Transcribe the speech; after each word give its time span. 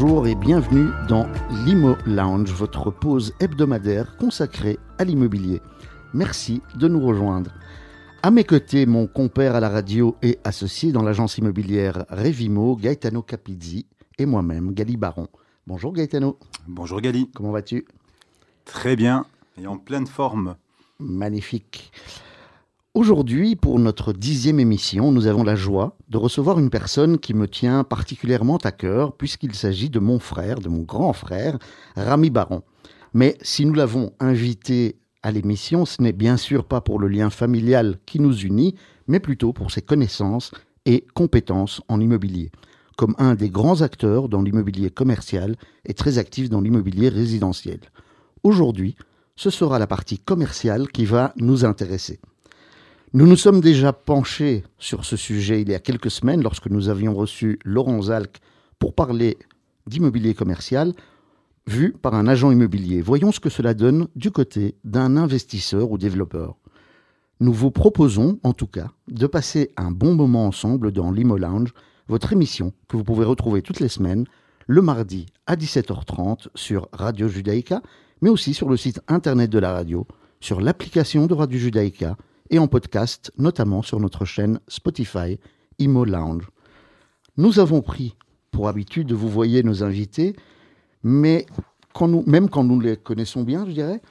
Bonjour 0.00 0.26
et 0.26 0.34
bienvenue 0.34 0.88
dans 1.08 1.28
l'Imo 1.66 1.94
Lounge, 2.06 2.50
votre 2.52 2.90
pause 2.90 3.34
hebdomadaire 3.38 4.16
consacrée 4.16 4.78
à 4.96 5.04
l'immobilier. 5.04 5.60
Merci 6.14 6.62
de 6.74 6.88
nous 6.88 7.04
rejoindre. 7.04 7.50
À 8.22 8.30
mes 8.30 8.44
côtés, 8.44 8.86
mon 8.86 9.06
compère 9.06 9.54
à 9.54 9.60
la 9.60 9.68
radio 9.68 10.16
et 10.22 10.38
associé 10.42 10.90
dans 10.90 11.02
l'agence 11.02 11.36
immobilière 11.36 12.06
Revimo, 12.08 12.76
Gaetano 12.76 13.20
Capizzi, 13.20 13.84
et 14.16 14.24
moi-même, 14.24 14.72
Gali 14.72 14.96
Baron. 14.96 15.28
Bonjour 15.66 15.92
Gaetano. 15.92 16.38
Bonjour 16.66 17.02
Gali. 17.02 17.30
Comment 17.34 17.52
vas-tu? 17.52 17.86
Très 18.64 18.96
bien 18.96 19.26
et 19.60 19.66
en 19.66 19.76
pleine 19.76 20.06
forme. 20.06 20.56
Magnifique. 20.98 21.92
Aujourd'hui, 22.94 23.54
pour 23.54 23.78
notre 23.78 24.12
dixième 24.12 24.58
émission, 24.58 25.12
nous 25.12 25.28
avons 25.28 25.44
la 25.44 25.54
joie 25.54 25.96
de 26.08 26.16
recevoir 26.16 26.58
une 26.58 26.70
personne 26.70 27.20
qui 27.20 27.34
me 27.34 27.46
tient 27.46 27.84
particulièrement 27.84 28.56
à 28.56 28.72
cœur, 28.72 29.16
puisqu'il 29.16 29.54
s'agit 29.54 29.90
de 29.90 30.00
mon 30.00 30.18
frère, 30.18 30.58
de 30.58 30.68
mon 30.68 30.82
grand 30.82 31.12
frère, 31.12 31.60
Rami 31.94 32.30
Baron. 32.30 32.64
Mais 33.14 33.38
si 33.42 33.64
nous 33.64 33.74
l'avons 33.74 34.12
invité 34.18 34.96
à 35.22 35.30
l'émission, 35.30 35.84
ce 35.84 36.02
n'est 36.02 36.12
bien 36.12 36.36
sûr 36.36 36.64
pas 36.64 36.80
pour 36.80 36.98
le 36.98 37.06
lien 37.06 37.30
familial 37.30 38.00
qui 38.06 38.18
nous 38.18 38.36
unit, 38.36 38.74
mais 39.06 39.20
plutôt 39.20 39.52
pour 39.52 39.70
ses 39.70 39.82
connaissances 39.82 40.50
et 40.84 41.06
compétences 41.14 41.82
en 41.86 42.00
immobilier. 42.00 42.50
Comme 42.96 43.14
un 43.18 43.36
des 43.36 43.50
grands 43.50 43.82
acteurs 43.82 44.28
dans 44.28 44.42
l'immobilier 44.42 44.90
commercial 44.90 45.54
et 45.84 45.94
très 45.94 46.18
actif 46.18 46.50
dans 46.50 46.60
l'immobilier 46.60 47.08
résidentiel. 47.08 47.78
Aujourd'hui, 48.42 48.96
ce 49.36 49.50
sera 49.50 49.78
la 49.78 49.86
partie 49.86 50.18
commerciale 50.18 50.88
qui 50.88 51.04
va 51.04 51.32
nous 51.36 51.64
intéresser. 51.64 52.18
Nous 53.12 53.26
nous 53.26 53.34
sommes 53.34 53.60
déjà 53.60 53.92
penchés 53.92 54.62
sur 54.78 55.04
ce 55.04 55.16
sujet 55.16 55.60
il 55.62 55.68
y 55.68 55.74
a 55.74 55.80
quelques 55.80 56.12
semaines 56.12 56.44
lorsque 56.44 56.68
nous 56.68 56.88
avions 56.88 57.12
reçu 57.12 57.58
Laurent 57.64 58.00
Zalc 58.02 58.38
pour 58.78 58.94
parler 58.94 59.36
d'immobilier 59.88 60.32
commercial 60.32 60.92
vu 61.66 61.92
par 61.92 62.14
un 62.14 62.28
agent 62.28 62.52
immobilier. 62.52 63.02
Voyons 63.02 63.32
ce 63.32 63.40
que 63.40 63.50
cela 63.50 63.74
donne 63.74 64.06
du 64.14 64.30
côté 64.30 64.76
d'un 64.84 65.16
investisseur 65.16 65.90
ou 65.90 65.98
développeur. 65.98 66.54
Nous 67.40 67.52
vous 67.52 67.72
proposons, 67.72 68.38
en 68.44 68.52
tout 68.52 68.68
cas, 68.68 68.92
de 69.08 69.26
passer 69.26 69.72
un 69.76 69.90
bon 69.90 70.14
moment 70.14 70.46
ensemble 70.46 70.92
dans 70.92 71.10
l'Imo 71.10 71.36
Lounge, 71.36 71.74
votre 72.06 72.32
émission 72.32 72.72
que 72.86 72.96
vous 72.96 73.02
pouvez 73.02 73.24
retrouver 73.24 73.60
toutes 73.60 73.80
les 73.80 73.88
semaines, 73.88 74.24
le 74.68 74.82
mardi 74.82 75.26
à 75.48 75.56
17h30 75.56 76.46
sur 76.54 76.88
Radio 76.92 77.26
Judaïka, 77.26 77.82
mais 78.22 78.30
aussi 78.30 78.54
sur 78.54 78.68
le 78.68 78.76
site 78.76 79.00
internet 79.08 79.50
de 79.50 79.58
la 79.58 79.72
radio, 79.72 80.06
sur 80.38 80.60
l'application 80.60 81.26
de 81.26 81.34
Radio 81.34 81.58
Judaïka 81.58 82.16
et 82.50 82.58
en 82.58 82.68
podcast, 82.68 83.32
notamment 83.38 83.82
sur 83.82 84.00
notre 84.00 84.24
chaîne 84.24 84.60
Spotify 84.68 85.38
Imo 85.78 86.04
Lounge. 86.04 86.48
Nous 87.36 87.58
avons 87.58 87.80
pris 87.80 88.16
pour 88.50 88.68
habitude 88.68 89.06
de 89.06 89.14
vous 89.14 89.28
voyer 89.28 89.62
nos 89.62 89.82
invités, 89.82 90.36
mais 91.02 91.46
quand 91.94 92.08
nous, 92.08 92.24
même 92.26 92.50
quand 92.50 92.64
nous 92.64 92.80
les 92.80 92.96
connaissons 92.96 93.42
bien, 93.42 93.64
je 93.66 93.72
dirais. 93.72 94.02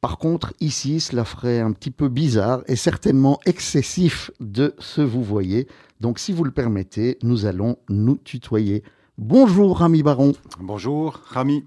Par 0.00 0.18
contre, 0.18 0.52
ici, 0.60 1.00
cela 1.00 1.24
ferait 1.24 1.60
un 1.60 1.72
petit 1.72 1.90
peu 1.90 2.08
bizarre 2.08 2.62
et 2.66 2.76
certainement 2.76 3.40
excessif 3.46 4.30
de 4.38 4.74
se 4.78 5.00
vous 5.00 5.22
voyer. 5.22 5.66
Donc, 6.00 6.18
si 6.18 6.32
vous 6.32 6.44
le 6.44 6.50
permettez, 6.50 7.18
nous 7.22 7.46
allons 7.46 7.76
nous 7.88 8.16
tutoyer. 8.16 8.82
Bonjour, 9.16 9.78
Rami 9.78 10.02
Baron. 10.02 10.34
Bonjour, 10.60 11.20
Rami. 11.26 11.64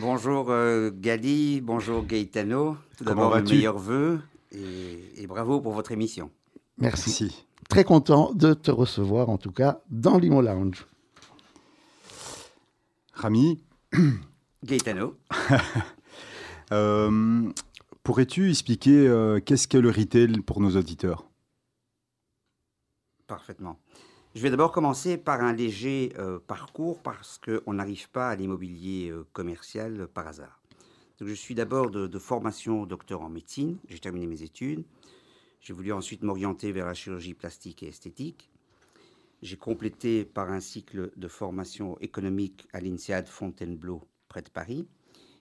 Bonjour, 0.00 0.50
euh, 0.50 0.90
Gali. 0.94 1.60
Bonjour, 1.60 2.04
Gaetano. 2.04 2.76
Tout 2.96 3.04
d'abord, 3.04 3.36
le 3.36 3.42
meilleur 3.42 3.78
vœu 3.78 4.20
et, 4.52 5.22
et, 5.22 5.26
bravo 5.26 5.60
pour 5.60 5.72
votre 5.72 5.92
émission. 5.92 6.30
Merci. 6.78 7.10
Merci. 7.10 7.46
Très 7.68 7.84
content 7.84 8.32
de 8.34 8.52
te 8.54 8.70
recevoir, 8.70 9.28
en 9.28 9.38
tout 9.38 9.52
cas, 9.52 9.80
dans 9.90 10.18
l'Imo 10.18 10.42
Lounge. 10.42 10.86
Rami. 13.12 13.62
Gaetano. 14.64 15.16
euh, 16.72 17.50
Pourrais-tu 18.02 18.50
expliquer 18.50 19.06
euh, 19.06 19.40
qu'est-ce 19.40 19.68
qu'est 19.68 19.80
le 19.80 19.90
retail 19.90 20.40
pour 20.40 20.60
nos 20.60 20.76
auditeurs? 20.76 21.26
Parfaitement. 23.26 23.78
Je 24.34 24.40
vais 24.40 24.50
d'abord 24.50 24.72
commencer 24.72 25.18
par 25.18 25.42
un 25.42 25.52
léger 25.52 26.12
euh, 26.18 26.38
parcours 26.46 27.02
parce 27.02 27.38
qu'on 27.38 27.74
n'arrive 27.74 28.08
pas 28.10 28.30
à 28.30 28.36
l'immobilier 28.36 29.10
euh, 29.10 29.26
commercial 29.32 30.08
par 30.08 30.26
hasard. 30.26 30.59
Je 31.20 31.34
suis 31.34 31.54
d'abord 31.54 31.90
de, 31.90 32.06
de, 32.06 32.18
formation 32.18 32.86
docteur 32.86 33.20
en 33.20 33.28
médecine, 33.28 33.76
j'ai 33.88 33.98
terminé 33.98 34.26
mes 34.26 34.42
études. 34.42 34.84
J'ai 35.60 35.74
voulu 35.74 35.92
ensuite 35.92 36.22
m'orienter 36.22 36.72
vers 36.72 36.86
la 36.86 36.94
chirurgie 36.94 37.34
plastique 37.34 37.82
et 37.82 37.88
esthétique. 37.88 38.50
J'ai 39.42 39.56
complété 39.56 40.24
par 40.24 40.50
un 40.50 40.60
cycle 40.60 41.12
de 41.16 41.28
formation 41.28 41.98
économique 42.00 42.66
à 42.72 42.80
l'INSEAD 42.80 43.28
Fontainebleau, 43.28 44.02
près 44.28 44.40
de 44.40 44.48
Paris. 44.48 44.86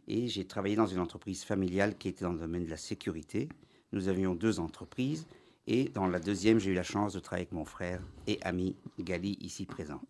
Et 0.07 0.28
j'ai 0.28 0.45
travaillé 0.45 0.75
dans 0.75 0.88
une 0.88 1.00
entreprise 1.00 1.44
familiale 1.44 1.97
qui 1.97 2.09
était 2.09 2.25
dans 2.25 2.34
le 2.34 2.40
domaine 2.40 2.66
de 2.66 2.69
la 2.69 2.78
sécurité. 2.78 3.47
Nous 3.94 4.09
avions 4.09 4.35
deux 4.35 4.59
entreprises. 4.59 5.28
Et 5.67 5.85
dans 5.85 6.07
la 6.07 6.19
deuxième, 6.19 6.59
j'ai 6.59 6.72
eu 6.72 6.75
la 6.75 6.84
chance 6.84 7.13
de 7.13 7.19
travailler 7.19 7.44
avec 7.44 7.53
mon 7.53 7.66
frère 7.66 8.01
et 8.28 8.40
ami 8.41 8.75
Gali, 9.00 9.38
ici 9.40 9.66
présent. 9.66 10.01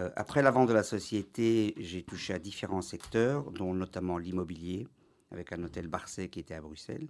Euh, 0.00 0.10
après 0.16 0.42
la 0.42 0.50
vente 0.50 0.68
de 0.68 0.74
la 0.74 0.82
société, 0.82 1.74
j'ai 1.76 2.02
touché 2.02 2.32
à 2.32 2.38
différents 2.38 2.82
secteurs, 2.82 3.50
dont 3.50 3.74
notamment 3.74 4.16
l'immobilier, 4.16 4.88
avec 5.30 5.52
un 5.52 5.62
hôtel 5.62 5.88
Barcet 5.88 6.28
qui 6.28 6.40
était 6.40 6.54
à 6.54 6.60
Bruxelles. 6.60 7.08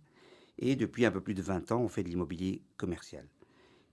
Et 0.58 0.76
depuis 0.76 1.04
un 1.06 1.10
peu 1.10 1.20
plus 1.20 1.34
de 1.34 1.42
20 1.42 1.72
ans, 1.72 1.80
on 1.80 1.88
fait 1.88 2.02
de 2.02 2.08
l'immobilier 2.08 2.62
commercial. 2.76 3.26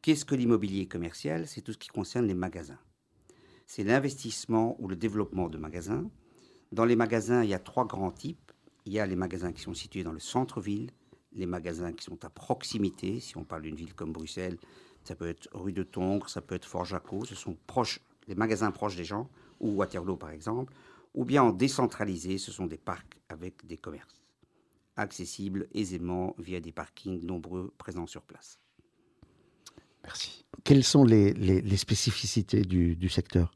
Qu'est-ce 0.01 0.25
que 0.25 0.35
l'immobilier 0.35 0.87
commercial? 0.87 1.47
C'est 1.47 1.61
tout 1.61 1.73
ce 1.73 1.77
qui 1.77 1.89
concerne 1.89 2.25
les 2.25 2.33
magasins. 2.33 2.79
C'est 3.67 3.83
l'investissement 3.83 4.75
ou 4.79 4.87
le 4.87 4.95
développement 4.95 5.49
de 5.49 5.57
magasins. 5.57 6.09
Dans 6.71 6.85
les 6.85 6.95
magasins, 6.95 7.43
il 7.43 7.49
y 7.49 7.53
a 7.53 7.59
trois 7.59 7.85
grands 7.85 8.11
types. 8.11 8.51
Il 8.85 8.93
y 8.93 8.99
a 8.99 9.05
les 9.05 9.15
magasins 9.15 9.51
qui 9.51 9.61
sont 9.61 9.73
situés 9.73 10.03
dans 10.03 10.13
le 10.13 10.19
centre-ville, 10.19 10.91
les 11.33 11.45
magasins 11.45 11.91
qui 11.91 12.03
sont 12.03 12.23
à 12.25 12.29
proximité. 12.29 13.19
Si 13.19 13.37
on 13.37 13.43
parle 13.43 13.63
d'une 13.63 13.75
ville 13.75 13.93
comme 13.93 14.13
Bruxelles, 14.13 14.57
ça 15.03 15.15
peut 15.15 15.27
être 15.27 15.49
rue 15.53 15.73
de 15.73 15.83
Tongres, 15.83 16.29
ça 16.29 16.41
peut 16.41 16.55
être 16.55 16.65
Fort-Jacot. 16.65 17.25
Ce 17.25 17.35
sont 17.35 17.57
proches, 17.67 17.99
les 18.27 18.35
magasins 18.35 18.71
proches 18.71 18.95
des 18.95 19.05
gens, 19.05 19.29
ou 19.59 19.71
Waterloo 19.71 20.17
par 20.17 20.31
exemple. 20.31 20.73
Ou 21.13 21.25
bien 21.25 21.43
en 21.43 21.51
décentralisé, 21.51 22.37
ce 22.37 22.51
sont 22.51 22.67
des 22.67 22.77
parcs 22.77 23.17
avec 23.29 23.65
des 23.65 23.77
commerces 23.77 24.23
accessibles 24.95 25.67
aisément 25.73 26.35
via 26.37 26.59
des 26.59 26.71
parkings 26.71 27.23
nombreux 27.23 27.73
présents 27.77 28.07
sur 28.07 28.23
place. 28.23 28.59
Merci. 30.03 30.45
Quelles 30.63 30.83
sont 30.83 31.03
les, 31.03 31.33
les, 31.33 31.61
les 31.61 31.77
spécificités 31.77 32.61
du, 32.61 32.95
du 32.95 33.09
secteur? 33.09 33.51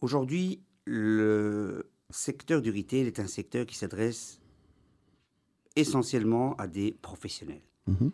Aujourd'hui, 0.00 0.62
le 0.84 1.90
secteur 2.10 2.60
du 2.62 2.70
retail 2.70 3.06
est 3.06 3.20
un 3.20 3.26
secteur 3.26 3.66
qui 3.66 3.76
s'adresse 3.76 4.40
essentiellement 5.76 6.54
à 6.56 6.66
des 6.66 6.92
professionnels. 6.92 7.62
Mhm. 7.86 8.10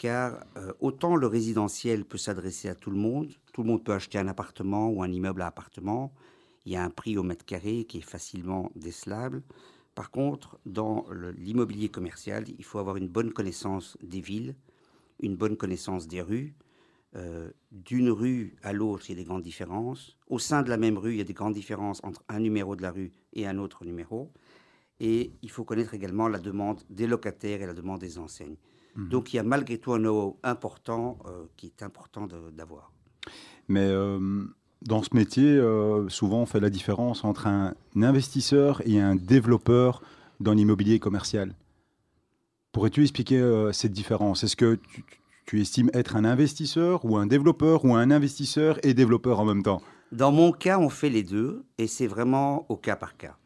Car 0.00 0.46
euh, 0.56 0.72
autant 0.80 1.14
le 1.14 1.26
résidentiel 1.26 2.06
peut 2.06 2.16
s'adresser 2.16 2.70
à 2.70 2.74
tout 2.74 2.90
le 2.90 2.96
monde, 2.96 3.34
tout 3.52 3.62
le 3.62 3.68
monde 3.68 3.84
peut 3.84 3.92
acheter 3.92 4.16
un 4.16 4.28
appartement 4.28 4.88
ou 4.88 5.02
un 5.02 5.12
immeuble 5.12 5.42
à 5.42 5.48
appartement, 5.48 6.10
il 6.64 6.72
y 6.72 6.76
a 6.76 6.82
un 6.82 6.88
prix 6.88 7.18
au 7.18 7.22
mètre 7.22 7.44
carré 7.44 7.84
qui 7.84 7.98
est 7.98 8.00
facilement 8.00 8.72
décelable. 8.74 9.42
Par 9.94 10.10
contre, 10.10 10.58
dans 10.64 11.04
l'immobilier 11.36 11.90
commercial, 11.90 12.46
il 12.58 12.64
faut 12.64 12.78
avoir 12.78 12.96
une 12.96 13.08
bonne 13.08 13.30
connaissance 13.30 13.98
des 14.02 14.22
villes, 14.22 14.56
une 15.18 15.36
bonne 15.36 15.58
connaissance 15.58 16.08
des 16.08 16.22
rues. 16.22 16.54
Euh, 17.14 17.50
D'une 17.70 18.08
rue 18.08 18.56
à 18.62 18.72
l'autre, 18.72 19.04
il 19.06 19.10
y 19.10 19.20
a 19.20 19.22
des 19.22 19.28
grandes 19.28 19.42
différences. 19.42 20.16
Au 20.28 20.38
sein 20.38 20.62
de 20.62 20.70
la 20.70 20.78
même 20.78 20.96
rue, 20.96 21.12
il 21.12 21.18
y 21.18 21.20
a 21.20 21.24
des 21.24 21.34
grandes 21.34 21.52
différences 21.52 22.02
entre 22.04 22.24
un 22.30 22.40
numéro 22.40 22.74
de 22.74 22.80
la 22.80 22.90
rue 22.90 23.12
et 23.34 23.46
un 23.46 23.58
autre 23.58 23.84
numéro. 23.84 24.32
Et 24.98 25.32
il 25.42 25.50
faut 25.50 25.64
connaître 25.64 25.92
également 25.92 26.26
la 26.26 26.38
demande 26.38 26.80
des 26.88 27.06
locataires 27.06 27.60
et 27.60 27.66
la 27.66 27.74
demande 27.74 28.00
des 28.00 28.18
enseignes. 28.18 28.56
Mmh. 28.96 29.08
Donc 29.08 29.32
il 29.32 29.36
y 29.36 29.38
a 29.38 29.42
malgré 29.42 29.78
tout 29.78 29.92
un 29.92 29.98
know 29.98 30.38
important 30.42 31.18
euh, 31.26 31.44
qui 31.56 31.66
est 31.66 31.82
important 31.82 32.26
d'avoir. 32.52 32.92
Mais 33.68 33.86
euh, 33.86 34.44
dans 34.82 35.02
ce 35.02 35.10
métier, 35.14 35.46
euh, 35.46 36.08
souvent 36.08 36.42
on 36.42 36.46
fait 36.46 36.60
la 36.60 36.70
différence 36.70 37.24
entre 37.24 37.46
un 37.46 37.74
investisseur 37.96 38.82
et 38.86 39.00
un 39.00 39.14
développeur 39.14 40.02
dans 40.40 40.52
l'immobilier 40.52 40.98
commercial. 40.98 41.54
Pourrais-tu 42.72 43.02
expliquer 43.02 43.68
cette 43.72 43.92
différence? 43.92 44.44
Est-ce 44.44 44.54
que 44.54 44.76
tu, 44.76 45.04
tu, 45.44 45.60
estimes 45.60 45.90
être 45.92 46.14
un 46.14 46.24
investisseur 46.24 47.04
ou 47.04 47.16
un 47.16 47.26
développeur 47.26 47.84
ou 47.84 47.96
un 47.96 48.12
investisseur 48.12 48.78
et 48.84 48.94
développeur 48.94 49.40
en 49.40 49.44
même 49.44 49.64
temps? 49.64 49.82
Dans 50.12 50.30
mon 50.30 50.52
cas, 50.52 50.78
on 50.78 50.88
fait 50.88 51.10
les 51.10 51.24
deux 51.24 51.64
et 51.78 51.88
c'est 51.88 52.06
vraiment 52.06 52.66
au 52.68 52.76
cas 52.76 52.94
par 52.94 53.16
cas. 53.16 53.36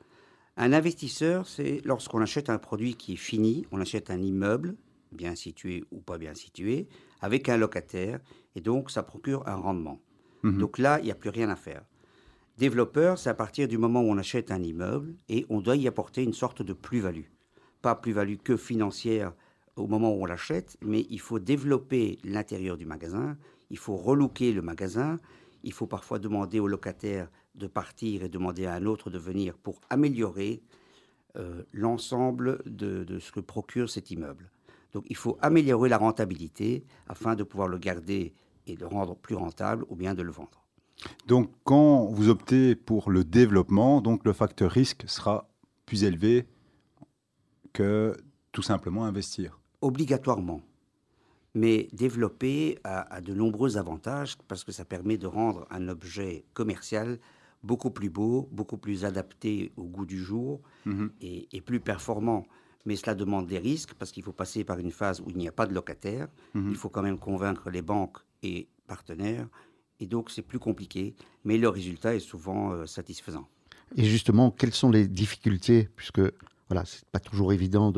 Un 0.57 0.73
investisseur, 0.73 1.49
c'est 1.49 1.81
lorsqu'on 1.85 2.21
achète 2.21 2.49
un 2.49 2.59
produit 2.59 2.95
qui 2.95 3.15
est 3.15 3.17
fini, 3.17 3.67
on 3.73 3.81
achète 3.81 4.11
un 4.11 4.21
immeuble, 4.21 4.77
bien 5.15 5.35
situé 5.35 5.85
ou 5.91 6.01
pas 6.01 6.19
bien 6.19 6.35
situé, 6.35 6.89
avec 7.21 7.49
un 7.49 7.57
locataire, 7.57 8.21
et 8.55 8.61
donc 8.61 8.91
ça 8.91 9.03
procure 9.03 9.47
un 9.49 9.57
rendement. 9.57 10.01
Mmh. 10.43 10.59
Donc 10.59 10.79
là, 10.79 10.99
il 11.01 11.07
n'y 11.07 11.11
a 11.11 11.17
plus 11.17 11.31
rien 11.31 11.49
à 11.49 11.57
faire. 11.57 11.85
Développeur, 12.59 13.19
c'est 13.19 13.31
à 13.31 13.35
partir 13.35 13.67
du 13.67 13.79
moment 13.79 14.01
où 14.01 14.11
on 14.11 14.19
achète 14.19 14.53
un 14.53 14.63
immeuble 14.63 15.17
et 15.29 15.45
on 15.49 15.61
doit 15.61 15.77
y 15.77 15.89
apporter 15.89 16.23
une 16.23 16.33
sorte 16.33 16.63
de 16.63 16.73
plus-value. 16.73 17.27
Pas 17.83 17.97
plus-value 17.97 18.37
que 18.37 18.57
financière 18.57 19.33
au 19.77 19.89
moment 19.89 20.15
où 20.15 20.23
on 20.23 20.27
l'achète, 20.27 20.77
mais 20.81 21.05
il 21.11 21.21
faut 21.21 21.41
développer 21.41 22.19
l'intérieur 22.23 22.77
du 22.77 22.87
magasin, 22.87 23.37
il 23.71 23.79
faut 23.79 23.97
relooker 23.97 24.53
le 24.53 24.63
magasin, 24.63 25.19
il 25.65 25.73
faut 25.73 25.89
parfois 25.89 26.21
demander 26.21 26.61
au 26.61 26.69
locataire 26.69 27.29
de 27.57 27.67
partir 27.67 28.23
et 28.23 28.29
demander 28.29 28.67
à 28.67 28.75
un 28.75 28.87
autre 28.87 29.11
de 29.11 29.19
venir 29.19 29.57
pour 29.57 29.81
améliorer 29.91 30.63
euh, 31.37 31.65
l'ensemble 31.73 32.63
de, 32.67 33.03
de, 33.03 33.19
ce 33.19 33.33
que 33.33 33.41
procure 33.41 33.91
cet 33.91 34.13
immeuble. 34.13 34.53
Donc 34.95 35.05
il 35.11 35.17
faut 35.17 35.37
améliorer 35.43 35.89
la 35.89 35.99
rentabilité 35.99 36.85
afin 37.07 37.35
de 37.35 37.43
pouvoir 37.43 37.69
le 37.69 37.79
garder 37.79 38.33
et 38.67 38.77
le 38.77 38.87
rendre 38.87 39.17
plus 39.17 39.35
rentable 39.35 39.85
ou 39.89 39.97
bien 39.97 40.15
de 40.15 40.23
le 40.23 40.31
vendre. 40.31 40.65
Donc 41.27 41.51
quand 41.65 42.07
vous 42.07 42.29
optez 42.29 42.75
pour 42.75 43.11
le 43.11 43.25
développement, 43.25 44.01
donc 44.01 44.25
le 44.25 44.33
facteur 44.33 44.71
risque 44.71 45.05
sera 45.07 45.49
plus 45.85 46.05
élevé 46.05 46.47
que 47.73 48.17
tout 48.53 48.63
simplement 48.63 49.05
investir. 49.05 49.61
Obligatoirement. 49.83 50.63
Mais 51.55 51.89
développer 51.93 52.79
a, 52.85 53.21
de 53.21 53.35
nombreux 53.35 53.77
avantages 53.77 54.37
parce 54.49 54.65
que 54.65 54.73
ça 54.73 54.85
permet 54.85 55.19
de 55.19 55.27
rendre 55.27 55.67
un 55.71 55.89
objet 55.89 56.45
commercial 56.55 57.19
beaucoup 57.63 57.91
plus 57.91 58.11
beau, 58.11 58.49
beaucoup 58.51 58.77
plus 58.77 59.05
adapté 59.05 59.73
au 59.77 59.85
goût 59.85 60.07
du 60.07 60.19
jour 60.19 60.61
mhm. 60.85 61.11
et, 61.21 61.61
plus 61.61 61.81
performant. 61.81 62.47
Mais 62.85 62.97
cela 62.97 63.15
demande 63.15 63.47
des 63.47 63.59
risques 63.59 63.95
parce 63.95 64.13
qu'il 64.13 64.23
faut 64.23 64.33
passer 64.33 64.65
par 64.65 64.79
une 64.79 64.91
phase 64.91 65.21
où 65.21 65.31
il 65.31 65.37
n'y 65.37 65.49
a 65.49 65.53
pas 65.53 65.67
de 65.67 65.75
locataire. 65.75 66.29
Mhm. 66.55 66.71
Il 66.71 66.77
faut 66.77 66.89
quand 66.89 67.03
même 67.03 67.19
convaincre 67.19 67.71
les 67.71 67.83
banques 67.83 68.19
et 68.43 68.69
partenaires. 68.87 69.49
Et 70.01 70.07
donc 70.07 70.31
c'est 70.31 70.43
plus 70.43 70.59
compliqué, 70.59 71.15
mais 71.45 71.57
le 71.57 71.69
résultat 71.69 72.15
est 72.15 72.21
souvent 72.21 72.73
euh, 72.73 72.87
satisfaisant. 72.87 73.49
Et 73.97 74.05
justement, 74.05 74.51
quelles 74.51 74.75
sont 74.75 74.91
les 74.91 75.07
difficultés, 75.07 75.89
puisque 75.97 76.21
voilà, 76.69 76.85
c'est 76.85 77.05
pas 77.07 77.21
toujours 77.21 77.53
évident 77.53 77.93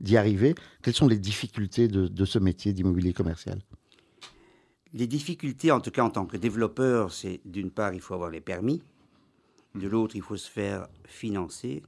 d'y 0.00 0.16
arriver. 0.16 0.54
Quelles 0.82 0.94
sont 0.94 1.06
les 1.06 1.18
difficultés 1.18 1.86
de, 1.86 2.08
de 2.08 2.24
ce 2.24 2.38
métier 2.38 2.72
d'immobilier 2.72 3.12
commercial? 3.12 3.60
Les 4.92 5.06
difficultés, 5.06 5.70
en 5.70 5.80
tout 5.80 5.90
cas 5.90 6.02
en 6.02 6.10
tant 6.10 6.26
que 6.26 6.36
développeur, 6.36 7.12
c'est 7.12 7.40
d'une 7.44 7.70
part, 7.70 7.92
il 7.92 8.00
faut 8.00 8.14
avoir 8.14 8.30
les 8.30 8.40
permis. 8.40 8.82
De 9.74 9.86
l'autre, 9.88 10.16
il 10.16 10.22
faut 10.22 10.38
se 10.38 10.50
faire 10.50 10.88
financer. 11.04 11.82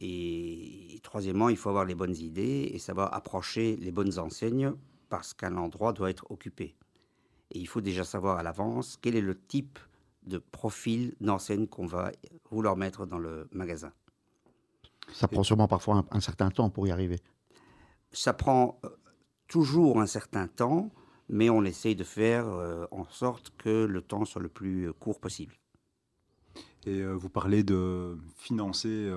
Et 0.00 0.98
troisièmement, 1.02 1.48
il 1.48 1.56
faut 1.56 1.68
avoir 1.68 1.84
les 1.84 1.94
bonnes 1.94 2.16
idées 2.16 2.70
et 2.72 2.78
savoir 2.78 3.14
approcher 3.14 3.76
les 3.76 3.92
bonnes 3.92 4.18
enseignes 4.18 4.72
parce 5.08 5.34
qu'un 5.34 5.56
endroit 5.56 5.92
doit 5.92 6.10
être 6.10 6.30
occupé. 6.30 6.74
Et 7.50 7.60
il 7.60 7.66
faut 7.66 7.80
déjà 7.80 8.04
savoir 8.04 8.38
à 8.38 8.42
l'avance 8.42 8.98
quel 9.00 9.14
est 9.14 9.20
le 9.20 9.38
type 9.38 9.78
de 10.26 10.38
profil 10.38 11.14
d'enseigne 11.20 11.66
qu'on 11.66 11.86
va 11.86 12.10
vouloir 12.50 12.76
mettre 12.76 13.06
dans 13.06 13.18
le 13.18 13.48
magasin. 13.52 13.92
Ça 15.12 15.28
prend 15.28 15.42
sûrement 15.42 15.68
parfois 15.68 16.04
un, 16.10 16.20
certain 16.20 16.50
temps 16.50 16.70
pour 16.70 16.86
y 16.86 16.90
arriver. 16.90 17.20
Ça 18.10 18.32
prend 18.32 18.80
euh, 18.84 18.88
toujours 19.48 20.00
un 20.00 20.06
certain 20.06 20.48
temps, 20.48 20.90
mais 21.28 21.50
on 21.50 21.62
essaye 21.64 21.94
de 21.94 22.04
faire 22.04 22.46
euh, 22.46 22.86
en 22.90 23.04
sorte 23.04 23.52
que 23.58 23.84
le 23.84 24.00
temps 24.00 24.24
soit 24.24 24.40
le 24.40 24.48
plus 24.48 24.92
court 24.94 25.20
possible. 25.20 25.54
Et 26.86 27.00
euh, 27.00 27.12
vous 27.12 27.28
parlez 27.28 27.62
de 27.62 28.16
financer 28.36 29.10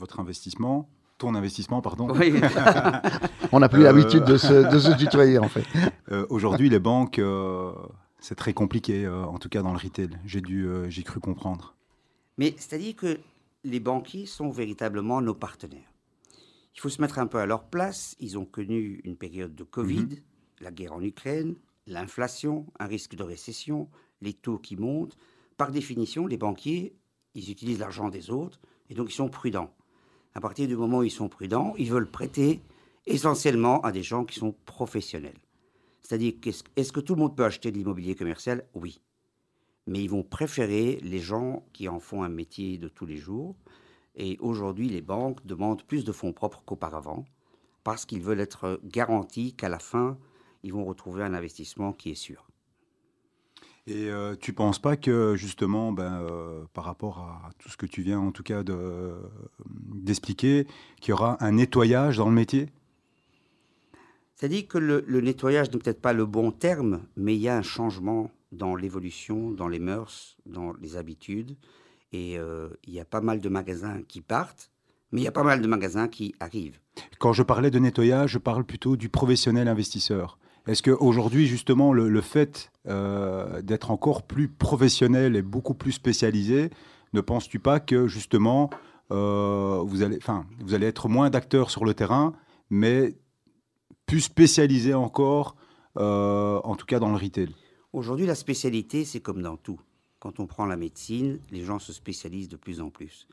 votre 0.00 0.18
investissement, 0.18 0.88
ton 1.18 1.34
investissement, 1.34 1.80
pardon. 1.80 2.08
Oui. 2.14 2.32
on 3.52 3.60
n'a 3.60 3.68
plus 3.68 3.82
l'habitude 3.82 4.24
de 4.24 4.36
se, 4.36 4.72
de 4.72 4.78
se, 4.78 4.96
tutoyer, 4.96 5.38
en 5.38 5.48
fait. 5.48 5.64
Aujourd'hui, 6.30 6.68
les 6.68 6.78
banques, 6.80 7.20
c'est 8.18 8.34
très 8.34 8.52
compliqué, 8.52 9.06
en 9.06 9.38
tout 9.38 9.48
cas 9.48 9.62
dans 9.62 9.72
le 9.72 9.78
retail. 9.78 10.10
J'ai 10.24 10.40
dû, 10.40 10.66
j'ai 10.88 11.02
cru 11.02 11.20
comprendre. 11.20 11.74
Mais 12.38 12.54
c'est-à-dire 12.56 12.96
que 12.96 13.18
les 13.64 13.80
banquiers 13.80 14.26
sont 14.26 14.50
véritablement 14.50 15.20
nos 15.20 15.34
partenaires. 15.34 15.92
Il 16.74 16.80
faut 16.80 16.88
se 16.88 17.00
mettre 17.00 17.18
un 17.18 17.26
peu 17.26 17.38
à 17.38 17.46
leur 17.46 17.64
place. 17.64 18.16
Ils 18.20 18.38
ont 18.38 18.44
connu 18.44 19.00
une 19.04 19.16
période 19.16 19.54
de 19.54 19.64
Covid, 19.64 20.04
mhm. 20.04 20.16
la 20.60 20.70
guerre 20.70 20.94
en 20.94 21.02
Ukraine, 21.02 21.56
l'inflation, 21.86 22.66
un 22.78 22.86
risque 22.86 23.14
de 23.16 23.22
récession, 23.22 23.88
les 24.22 24.32
taux 24.32 24.58
qui 24.58 24.76
montent. 24.76 25.16
Par 25.56 25.72
définition, 25.72 26.26
les 26.26 26.38
banquiers, 26.38 26.94
ils 27.34 27.50
utilisent 27.50 27.80
l'argent 27.80 28.08
des 28.08 28.30
autres 28.30 28.60
et 28.88 28.94
donc 28.94 29.10
ils 29.10 29.14
sont 29.14 29.28
prudents. 29.28 29.74
À 30.34 30.40
partir 30.40 30.68
du 30.68 30.76
moment 30.76 30.98
où 30.98 31.02
ils 31.02 31.10
sont 31.10 31.28
prudents, 31.28 31.74
ils 31.78 31.90
veulent 31.90 32.10
prêter 32.10 32.60
essentiellement 33.06 33.80
à 33.80 33.92
des 33.92 34.02
gens 34.02 34.24
qui 34.24 34.38
sont 34.38 34.54
professionnels. 34.66 35.38
C'est-à-dire, 36.02 36.34
est-ce 36.76 36.92
que 36.92 37.00
tout 37.00 37.14
le 37.14 37.20
monde 37.20 37.36
peut 37.36 37.44
acheter 37.44 37.70
de 37.70 37.76
l'immobilier 37.76 38.14
commercial? 38.14 38.64
Oui 38.74 39.00
mais 39.86 40.02
ils 40.02 40.10
vont 40.10 40.22
préférer 40.22 41.00
les 41.02 41.18
gens 41.18 41.64
qui 41.72 41.88
en 41.88 41.98
font 41.98 42.22
un 42.22 42.28
métier 42.28 42.78
de 42.78 42.88
tous 42.88 43.06
les 43.06 43.16
jours. 43.16 43.56
Et 44.14 44.38
aujourd'hui, 44.40 44.88
les 44.88 45.00
banques 45.00 45.44
demandent 45.46 45.82
plus 45.82 46.04
de 46.04 46.12
fonds 46.12 46.32
propres 46.32 46.62
qu'auparavant, 46.64 47.24
parce 47.84 48.06
qu'ils 48.06 48.22
veulent 48.22 48.40
être 48.40 48.80
garantis 48.84 49.54
qu'à 49.54 49.68
la 49.68 49.78
fin, 49.78 50.18
ils 50.62 50.72
vont 50.72 50.84
retrouver 50.84 51.22
un 51.22 51.34
investissement 51.34 51.92
qui 51.92 52.10
est 52.10 52.14
sûr. 52.14 52.49
Et 53.90 53.94
tu 53.94 54.10
euh, 54.10 54.36
tu 54.40 54.52
penses 54.52 54.78
pas 54.78 54.96
que 54.96 55.34
justement, 55.34 55.90
ben, 55.90 56.22
euh, 56.22 56.64
par 56.74 56.84
rapport 56.84 57.18
à 57.18 57.50
tout 57.58 57.68
ce 57.68 57.76
que 57.76 57.86
tu 57.86 58.02
viens 58.02 58.20
en 58.20 58.30
tout 58.30 58.44
cas 58.44 58.62
d'expliquer, 59.66 60.68
qu'il 61.00 61.10
y 61.10 61.12
aura 61.12 61.42
un 61.44 61.52
nettoyage 61.52 62.18
dans 62.18 62.28
le 62.28 62.34
métier? 62.34 62.68
C'est-à-dire 64.36 64.68
que 64.68 64.78
le, 64.78 65.04
le 65.08 65.20
nettoyage 65.20 65.72
n'est 65.72 65.78
peut-être 65.78 66.00
pas 66.00 66.12
le 66.12 66.24
bon 66.24 66.52
terme, 66.52 67.00
mais 67.16 67.34
il 67.34 67.40
y 67.40 67.48
a 67.48 67.56
un 67.56 67.62
changement 67.62 68.30
dans 68.52 68.76
l'évolution, 68.76 69.50
dans 69.50 69.66
les 69.66 69.80
mœurs, 69.80 70.36
dans 70.46 70.72
les 70.80 70.96
habitudes. 70.96 71.56
Et 72.12 72.38
euh, 72.38 72.68
il 72.86 72.94
y 72.94 73.00
a 73.00 73.04
pas 73.04 73.20
mal 73.20 73.40
de 73.40 73.48
magasins 73.48 74.02
qui 74.06 74.20
partent, 74.20 74.70
mais 75.10 75.20
il 75.20 75.24
y 75.24 75.28
a 75.28 75.32
pas 75.32 75.42
mal 75.42 75.60
de 75.60 75.66
magasins 75.66 76.06
qui 76.06 76.34
arrivent. 76.38 76.78
Quand 77.18 77.32
je 77.32 77.42
parlais 77.42 77.72
de 77.72 77.80
nettoyage, 77.80 78.30
je 78.30 78.38
parle 78.38 78.64
plutôt 78.64 78.96
du 78.96 79.08
professionnel 79.08 79.66
investisseur. 79.66 80.38
Est-ce 80.66 80.82
qu'aujourd'hui, 80.82 81.46
justement, 81.46 81.92
le, 81.92 82.20
fait 82.20 82.70
euh, 82.86 83.62
d'être 83.62 83.90
encore 83.90 84.22
plus 84.22 84.48
professionnel 84.48 85.36
et 85.36 85.42
beaucoup 85.42 85.74
plus 85.74 85.92
spécialisé, 85.92 86.70
ne 87.12 87.20
penses-tu 87.20 87.58
pas 87.58 87.80
que, 87.80 88.06
justement, 88.06 88.70
euh, 89.10 89.82
vous, 89.84 90.02
allez, 90.02 90.18
vous 90.60 90.74
allez 90.74 90.86
être 90.86 91.08
moins 91.08 91.30
d'acteurs 91.30 91.70
sur 91.70 91.84
le 91.84 91.94
terrain, 91.94 92.34
mais 92.68 93.16
plus 94.06 94.20
spécialisé 94.20 94.94
encore, 94.94 95.56
en 95.96 96.76
tout 96.76 96.86
cas 96.86 96.98
dans 96.98 97.10
le 97.10 97.16
retail? 97.16 97.54
Aujourd'hui, 97.92 98.26
la 98.26 98.36
spécialité, 98.36 99.04
c'est 99.04 99.20
comme 99.20 99.42
dans 99.42 99.56
tout. 99.56 99.80
Quand 100.20 100.38
on 100.38 100.46
prend 100.46 100.66
la 100.66 100.76
médecine, 100.76 101.40
les 101.50 101.64
gens 101.64 101.78
se 101.78 101.92
spécialisent 101.92 102.48
de 102.48 102.56
plus 102.56 102.80
en 102.80 102.90
plus. 102.90 103.26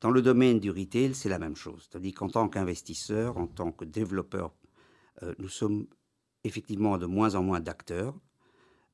Dans 0.00 0.10
le 0.10 0.20
domaine 0.20 0.60
du 0.60 0.70
retail, 0.70 1.14
c'est 1.14 1.30
la 1.30 1.38
même 1.38 1.56
chose. 1.56 1.88
C'est-à-dire 1.88 2.12
qu'en 2.14 2.28
tant 2.28 2.48
qu'investisseur, 2.48 3.38
en 3.38 3.46
tant 3.46 3.72
que 3.72 3.86
développeur, 3.86 4.52
euh, 5.22 5.34
nous 5.38 5.48
sommes 5.48 5.86
effectivement 6.44 6.98
de 6.98 7.06
moins 7.06 7.34
en 7.34 7.42
moins 7.42 7.60
d'acteurs. 7.60 8.14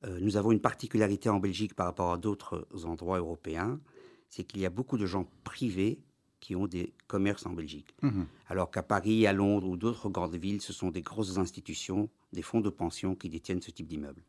Euh, 0.05 0.19
nous 0.21 0.37
avons 0.37 0.53
une 0.53 0.61
particularité 0.61 1.29
en 1.29 1.39
Belgique 1.39 1.75
par 1.75 1.87
rapport 1.87 2.13
à 2.13 2.19
d'autres 2.19 2.67
endroits 2.85 3.19
européens, 3.19 3.81
c'est 4.29 4.45
qu'il 4.45 4.61
y 4.61 4.67
a 4.67 4.71
beaucoup 4.71 4.97
de 4.97 5.07
gens 5.07 5.29
privés 5.45 6.01
qui 6.39 6.57
ont 6.57 6.67
des 6.67 6.95
commerces 7.07 7.45
en 7.45 7.53
Belgique. 7.53 7.95
Mmh 8.01 8.23
Alors 8.49 8.71
qu'à 8.71 8.83
Paris, 8.83 9.27
à 9.27 9.33
Londres 9.33 9.69
ou 9.69 9.77
d'autres 9.77 10.09
grandes 10.09 10.37
villes, 10.37 10.63
ce 10.63 10.73
sont 10.73 10.91
des 10.91 11.03
grosses 11.03 11.37
institutions, 11.37 12.09
des 12.33 12.43
fonds 12.43 12.63
de 12.63 12.71
pension 12.71 13.15
qui 13.15 13.29
détiennent 13.29 13.61
ce 13.61 13.71
type 13.71 13.87
d'immeuble. 13.87 14.23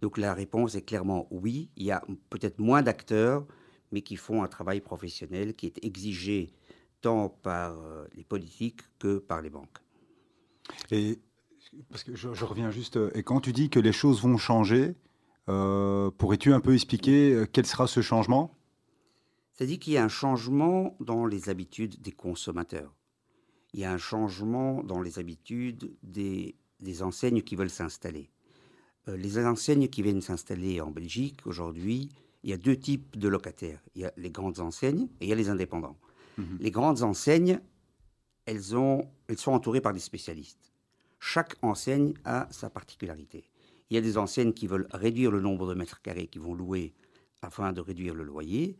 Donc 0.00 0.18
la 0.18 0.34
réponse 0.34 0.74
est 0.74 0.82
clairement 0.82 1.28
oui. 1.30 1.70
Il 1.76 1.84
y 1.84 1.92
a 1.92 2.02
peut-être 2.28 2.58
moins 2.58 2.82
d'acteurs, 2.82 3.46
mais 3.92 4.02
qui 4.02 4.16
font 4.16 4.42
un 4.42 4.48
travail 4.48 4.80
professionnel 4.80 5.54
qui 5.54 5.66
est 5.66 5.84
exigé 5.84 6.50
tant 7.02 7.28
par 7.28 7.78
euh, 7.78 8.04
les 8.14 8.24
politiques 8.24 8.80
que 8.98 9.18
par 9.18 9.42
les 9.42 9.50
banques. 9.50 9.78
Et 10.90 11.20
parce 11.90 12.04
que 12.04 12.14
je, 12.14 12.28
reviens 12.44 12.70
juste, 12.70 12.96
euh, 12.96 13.10
et 13.14 13.22
quand 13.22 13.40
tu 13.40 13.52
dis 13.52 13.70
que 13.70 13.80
les 13.80 13.92
choses 13.92 14.22
vont 14.22 14.36
changer, 14.36 14.94
euh, 15.48 16.10
pourrais-tu 16.10 16.52
un 16.52 16.60
peu 16.60 16.74
expliquer 16.74 17.44
quel 17.52 17.66
sera 17.66 17.86
ce 17.86 18.00
changement? 18.00 18.54
C'est-à-dire 19.52 19.78
qu'il 19.78 19.92
y 19.92 19.98
a 19.98 20.04
un 20.04 20.08
changement 20.08 20.96
dans 21.00 21.26
les 21.26 21.48
habitudes 21.48 22.00
des 22.00 22.12
consommateurs. 22.12 22.94
Il 23.74 23.80
y 23.80 23.84
a 23.84 23.92
un 23.92 23.98
changement 23.98 24.82
dans 24.82 25.00
les 25.00 25.18
habitudes 25.18 25.94
des 26.02 27.02
enseignes 27.02 27.42
qui 27.42 27.56
veulent 27.56 27.70
s'installer. 27.70 28.30
Euh, 29.08 29.16
les 29.16 29.38
enseignes 29.44 29.88
qui 29.88 30.02
viennent 30.02 30.20
s'installer 30.20 30.80
en 30.80 30.90
Belgique 30.90 31.46
aujourd'hui, 31.46 32.08
il 32.44 32.50
y 32.50 32.52
a 32.52 32.56
deux 32.56 32.76
types 32.76 33.18
de 33.18 33.28
locataires. 33.28 33.80
Il 33.94 34.02
y 34.02 34.04
a 34.04 34.12
les 34.16 34.30
grandes 34.30 34.60
enseignes 34.60 35.08
et 35.20 35.26
il 35.26 35.28
y 35.28 35.32
a 35.32 35.36
les 35.36 35.48
indépendants. 35.48 35.96
Mhm. 36.38 36.58
Les 36.60 36.70
grandes 36.70 37.02
enseignes, 37.02 37.60
elles, 38.46 38.76
ont, 38.76 39.08
elles 39.28 39.38
sont 39.38 39.52
entourées 39.52 39.80
par 39.80 39.92
des 39.92 40.00
spécialistes. 40.00 40.71
Chaque 41.24 41.54
enseigne 41.62 42.14
a 42.24 42.48
sa 42.50 42.68
particularité. 42.68 43.48
Il 43.88 43.94
y 43.94 43.96
a 43.96 44.00
des 44.00 44.18
enseignes 44.18 44.52
qui 44.52 44.66
veulent 44.66 44.88
réduire 44.90 45.30
le 45.30 45.40
nombre 45.40 45.68
de 45.68 45.74
mètres 45.74 46.02
carrés 46.02 46.26
qui 46.26 46.40
vont 46.40 46.52
louer 46.52 46.94
afin 47.42 47.72
de 47.72 47.80
réduire 47.80 48.12
le 48.12 48.24
loyer. 48.24 48.76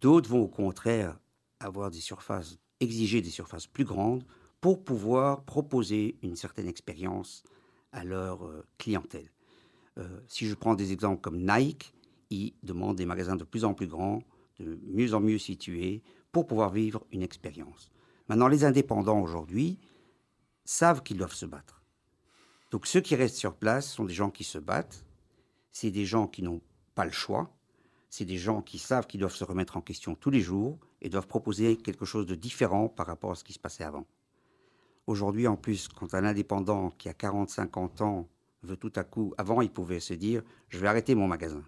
D'autres 0.00 0.30
vont 0.30 0.40
au 0.40 0.48
contraire 0.48 1.20
avoir 1.60 1.90
des 1.90 2.00
surfaces, 2.00 2.56
exiger 2.80 3.20
des 3.20 3.28
surfaces 3.28 3.66
plus 3.66 3.84
grandes 3.84 4.24
pour 4.62 4.84
pouvoir 4.84 5.44
proposer 5.44 6.16
une 6.22 6.34
certaine 6.34 6.66
expérience 6.66 7.44
à 7.92 8.04
leur 8.04 8.46
euh, 8.46 8.64
clientèle. 8.78 9.30
Euh, 9.98 10.20
si 10.28 10.46
je 10.46 10.54
prends 10.54 10.76
des 10.76 10.92
exemples 10.92 11.20
comme 11.20 11.46
Nike, 11.46 11.92
ils 12.30 12.54
demandent 12.62 12.96
des 12.96 13.04
magasins 13.04 13.36
de 13.36 13.44
plus 13.44 13.66
en 13.66 13.74
plus 13.74 13.86
grands, 13.86 14.22
de 14.60 14.80
mieux 14.86 15.12
en 15.12 15.20
mieux 15.20 15.38
situés, 15.38 16.02
pour 16.32 16.46
pouvoir 16.46 16.70
vivre 16.70 17.04
une 17.12 17.22
expérience. 17.22 17.90
Maintenant, 18.30 18.48
les 18.48 18.64
indépendants 18.64 19.20
aujourd'hui 19.20 19.78
savent 20.66 21.02
qu'ils 21.02 21.16
doivent 21.16 21.32
se 21.32 21.46
battre. 21.46 21.82
Donc 22.70 22.86
ceux 22.86 23.00
qui 23.00 23.16
restent 23.16 23.36
sur 23.36 23.54
place 23.54 23.90
sont 23.90 24.04
des 24.04 24.12
gens 24.12 24.30
qui 24.30 24.44
se 24.44 24.58
battent, 24.58 25.04
c'est 25.72 25.90
des 25.90 26.04
gens 26.04 26.26
qui 26.26 26.42
n'ont 26.42 26.60
pas 26.94 27.04
le 27.04 27.12
choix, 27.12 27.50
c'est 28.10 28.24
des 28.24 28.38
gens 28.38 28.60
qui 28.60 28.78
savent 28.78 29.06
qu'ils 29.06 29.20
doivent 29.20 29.34
se 29.34 29.44
remettre 29.44 29.76
en 29.76 29.80
question 29.80 30.14
tous 30.14 30.30
les 30.30 30.40
jours 30.40 30.78
et 31.00 31.08
doivent 31.08 31.26
proposer 31.26 31.76
quelque 31.76 32.04
chose 32.04 32.26
de 32.26 32.34
différent 32.34 32.88
par 32.88 33.06
rapport 33.06 33.30
à 33.30 33.34
ce 33.34 33.44
qui 33.44 33.52
se 33.52 33.58
passait 33.58 33.84
avant. 33.84 34.06
Aujourd'hui, 35.06 35.46
en 35.46 35.56
plus, 35.56 35.88
quand 35.88 36.14
un 36.14 36.24
indépendant 36.24 36.90
qui 36.90 37.08
a 37.08 37.14
40, 37.14 37.48
50 37.48 38.00
ans 38.00 38.28
veut 38.62 38.76
tout 38.76 38.92
à 38.96 39.04
coup, 39.04 39.34
avant, 39.38 39.60
il 39.62 39.70
pouvait 39.70 40.00
se 40.00 40.14
dire, 40.14 40.42
je 40.68 40.78
vais 40.78 40.88
arrêter 40.88 41.14
mon 41.14 41.28
magasin. 41.28 41.62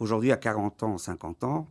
Aujourd'hui, 0.00 0.32
à 0.32 0.36
40 0.36 0.82
ans, 0.82 0.98
50 0.98 1.44
ans, 1.44 1.68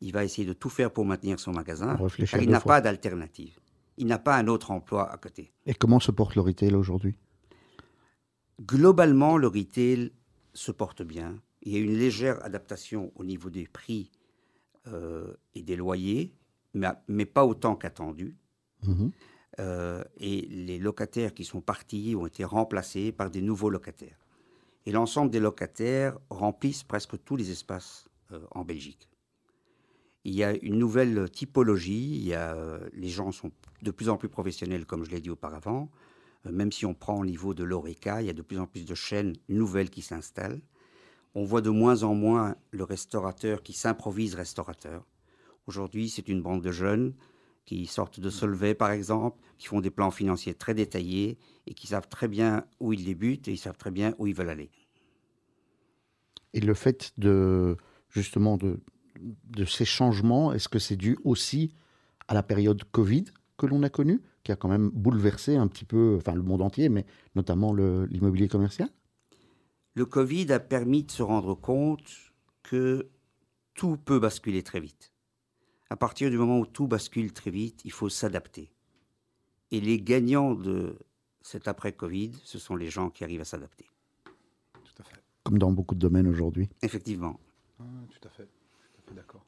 il 0.00 0.12
va 0.12 0.24
essayer 0.24 0.46
de 0.46 0.52
tout 0.52 0.70
faire 0.70 0.90
pour 0.90 1.04
maintenir 1.04 1.38
son 1.38 1.52
magasin, 1.52 1.98
car 2.30 2.42
il 2.42 2.48
n'a 2.48 2.60
pas 2.60 2.80
d'alternative. 2.80 3.58
Il 3.96 4.06
n'a 4.06 4.18
pas 4.18 4.36
un 4.36 4.46
autre 4.48 4.70
emploi 4.70 5.10
à 5.10 5.16
côté. 5.18 5.52
Et 5.66 5.74
comment 5.74 6.00
se 6.00 6.10
porte 6.10 6.34
le 6.34 6.42
retail 6.42 6.74
aujourd'hui? 6.74 7.16
Globalement, 8.60 9.36
le 9.36 9.48
retail 9.48 10.12
se 10.54 10.72
porte 10.72 11.02
bien. 11.02 11.40
Il 11.62 11.72
y 11.72 11.76
a 11.76 11.78
une 11.78 11.96
légère 11.96 12.44
adaptation 12.44 13.12
au 13.16 13.24
niveau 13.24 13.50
des 13.50 13.66
prix 13.66 14.10
euh, 14.88 15.34
et 15.54 15.62
des 15.62 15.76
loyers, 15.76 16.34
mais, 16.74 16.88
mais 17.08 17.26
pas 17.26 17.44
autant 17.44 17.76
qu'attendu. 17.76 18.36
Mhm. 18.82 19.12
Euh, 19.60 20.02
et 20.16 20.42
les 20.42 20.78
locataires 20.78 21.34
qui 21.34 21.44
sont 21.44 21.60
partis 21.60 22.14
ont 22.16 22.26
été 22.26 22.44
remplacés 22.44 23.12
par 23.12 23.30
des 23.30 23.42
nouveaux 23.42 23.70
locataires. 23.70 24.18
Et 24.86 24.92
l'ensemble 24.92 25.30
des 25.30 25.40
locataires 25.40 26.18
remplissent 26.30 26.82
presque 26.82 27.22
tous 27.24 27.36
les 27.36 27.50
espaces 27.50 28.08
euh, 28.32 28.40
en 28.52 28.64
Belgique. 28.64 29.08
Il 30.24 30.34
y 30.34 30.44
a 30.44 30.54
une 30.62 30.78
nouvelle 30.78 31.28
typologie, 31.30 32.30
euh, 32.32 32.78
les 32.92 33.08
gens 33.08 33.32
sont 33.32 33.50
de 33.82 33.90
plus 33.90 34.08
en 34.08 34.16
plus 34.16 34.28
professionnels, 34.28 34.86
comme 34.86 35.04
je 35.04 35.10
l'ai 35.10 35.20
dit 35.20 35.30
auparavant. 35.30 35.90
Euh, 36.46 36.52
même 36.52 36.70
si 36.70 36.86
on 36.86 36.94
prend 36.94 37.18
au 37.18 37.24
niveau 37.24 37.54
de 37.54 37.64
l'ORECA, 37.64 38.22
il 38.22 38.26
y 38.26 38.30
a 38.30 38.34
de 38.34 38.42
plus 38.42 38.58
en 38.58 38.66
plus 38.66 38.84
de 38.84 38.94
chaînes 38.94 39.34
nouvelles 39.48 39.90
qui 39.90 40.02
s'installent. 40.02 40.60
On 41.34 41.44
voit 41.44 41.60
de 41.60 41.70
moins 41.70 42.02
en 42.02 42.14
moins 42.14 42.56
le 42.70 42.84
restaurateur 42.84 43.62
qui 43.62 43.72
s'improvise 43.72 44.34
restaurateur. 44.34 45.04
Aujourd'hui, 45.66 46.08
c'est 46.08 46.28
une 46.28 46.42
bande 46.42 46.62
de 46.62 46.70
jeunes 46.70 47.14
qui 47.64 47.86
sortent 47.86 48.20
de 48.20 48.30
Solvay, 48.30 48.74
par 48.74 48.90
exemple, 48.90 49.38
qui 49.58 49.68
font 49.68 49.80
des 49.80 49.90
plans 49.90 50.10
financiers 50.10 50.54
très 50.54 50.74
détaillés 50.74 51.38
et 51.66 51.74
qui 51.74 51.86
savent 51.86 52.08
très 52.08 52.28
bien 52.28 52.66
où 52.80 52.92
ils 52.92 53.04
débutent 53.04 53.48
et 53.48 53.52
ils 53.52 53.58
savent 53.58 53.76
très 53.76 53.92
bien 53.92 54.14
où 54.18 54.26
ils 54.26 54.34
veulent 54.34 54.50
aller. 54.50 54.70
Et 56.54 56.60
le 56.60 56.74
fait 56.74 57.12
de 57.16 57.76
justement 58.10 58.58
de, 58.58 58.80
de 59.20 59.64
ces 59.64 59.84
changements, 59.84 60.52
est-ce 60.52 60.68
que 60.68 60.78
c'est 60.78 60.96
dû 60.96 61.18
aussi 61.24 61.74
à 62.28 62.34
la 62.34 62.42
période 62.42 62.82
Covid 62.90 63.24
que 63.56 63.66
l'on 63.66 63.82
a 63.82 63.88
connue, 63.88 64.22
qui 64.42 64.52
a 64.52 64.56
quand 64.56 64.68
même 64.68 64.90
bouleversé 64.90 65.56
un 65.56 65.68
petit 65.68 65.84
peu, 65.84 66.16
enfin 66.18 66.34
le 66.34 66.42
monde 66.42 66.62
entier, 66.62 66.88
mais 66.88 67.06
notamment 67.34 67.72
l'immobilier 67.74 68.48
commercial? 68.48 68.88
Le 69.94 70.06
Covid 70.06 70.52
a 70.52 70.60
permis 70.60 71.04
de 71.04 71.10
se 71.10 71.22
rendre 71.22 71.54
compte 71.54 72.32
que 72.62 73.08
tout 73.74 73.96
peut 73.96 74.18
basculer 74.18 74.62
très 74.62 74.80
vite. 74.80 75.12
À 75.90 75.96
partir 75.96 76.30
du 76.30 76.38
moment 76.38 76.58
où 76.58 76.66
tout 76.66 76.86
bascule 76.86 77.32
très 77.32 77.50
vite, 77.50 77.82
il 77.84 77.92
faut 77.92 78.08
s'adapter. 78.08 78.72
Et 79.70 79.80
les 79.80 80.00
gagnants 80.00 80.54
de 80.54 80.98
cet 81.42 81.68
après-Covid, 81.68 82.32
ce 82.44 82.58
sont 82.58 82.76
les 82.76 82.88
gens 82.88 83.10
qui 83.10 83.24
arrivent 83.24 83.42
à 83.42 83.44
s'adapter. 83.44 83.86
Tout 84.24 85.02
à 85.02 85.04
fait. 85.04 85.22
Comme 85.44 85.58
dans 85.58 85.72
beaucoup 85.72 85.94
de 85.94 86.00
domaines 86.00 86.28
aujourd'hui. 86.28 86.68
Effectivement. 86.82 87.38
Ah, 87.78 87.84
tout 88.08 88.28
à 88.28 88.30
fait. 88.30 88.48
D'accord. 89.14 89.44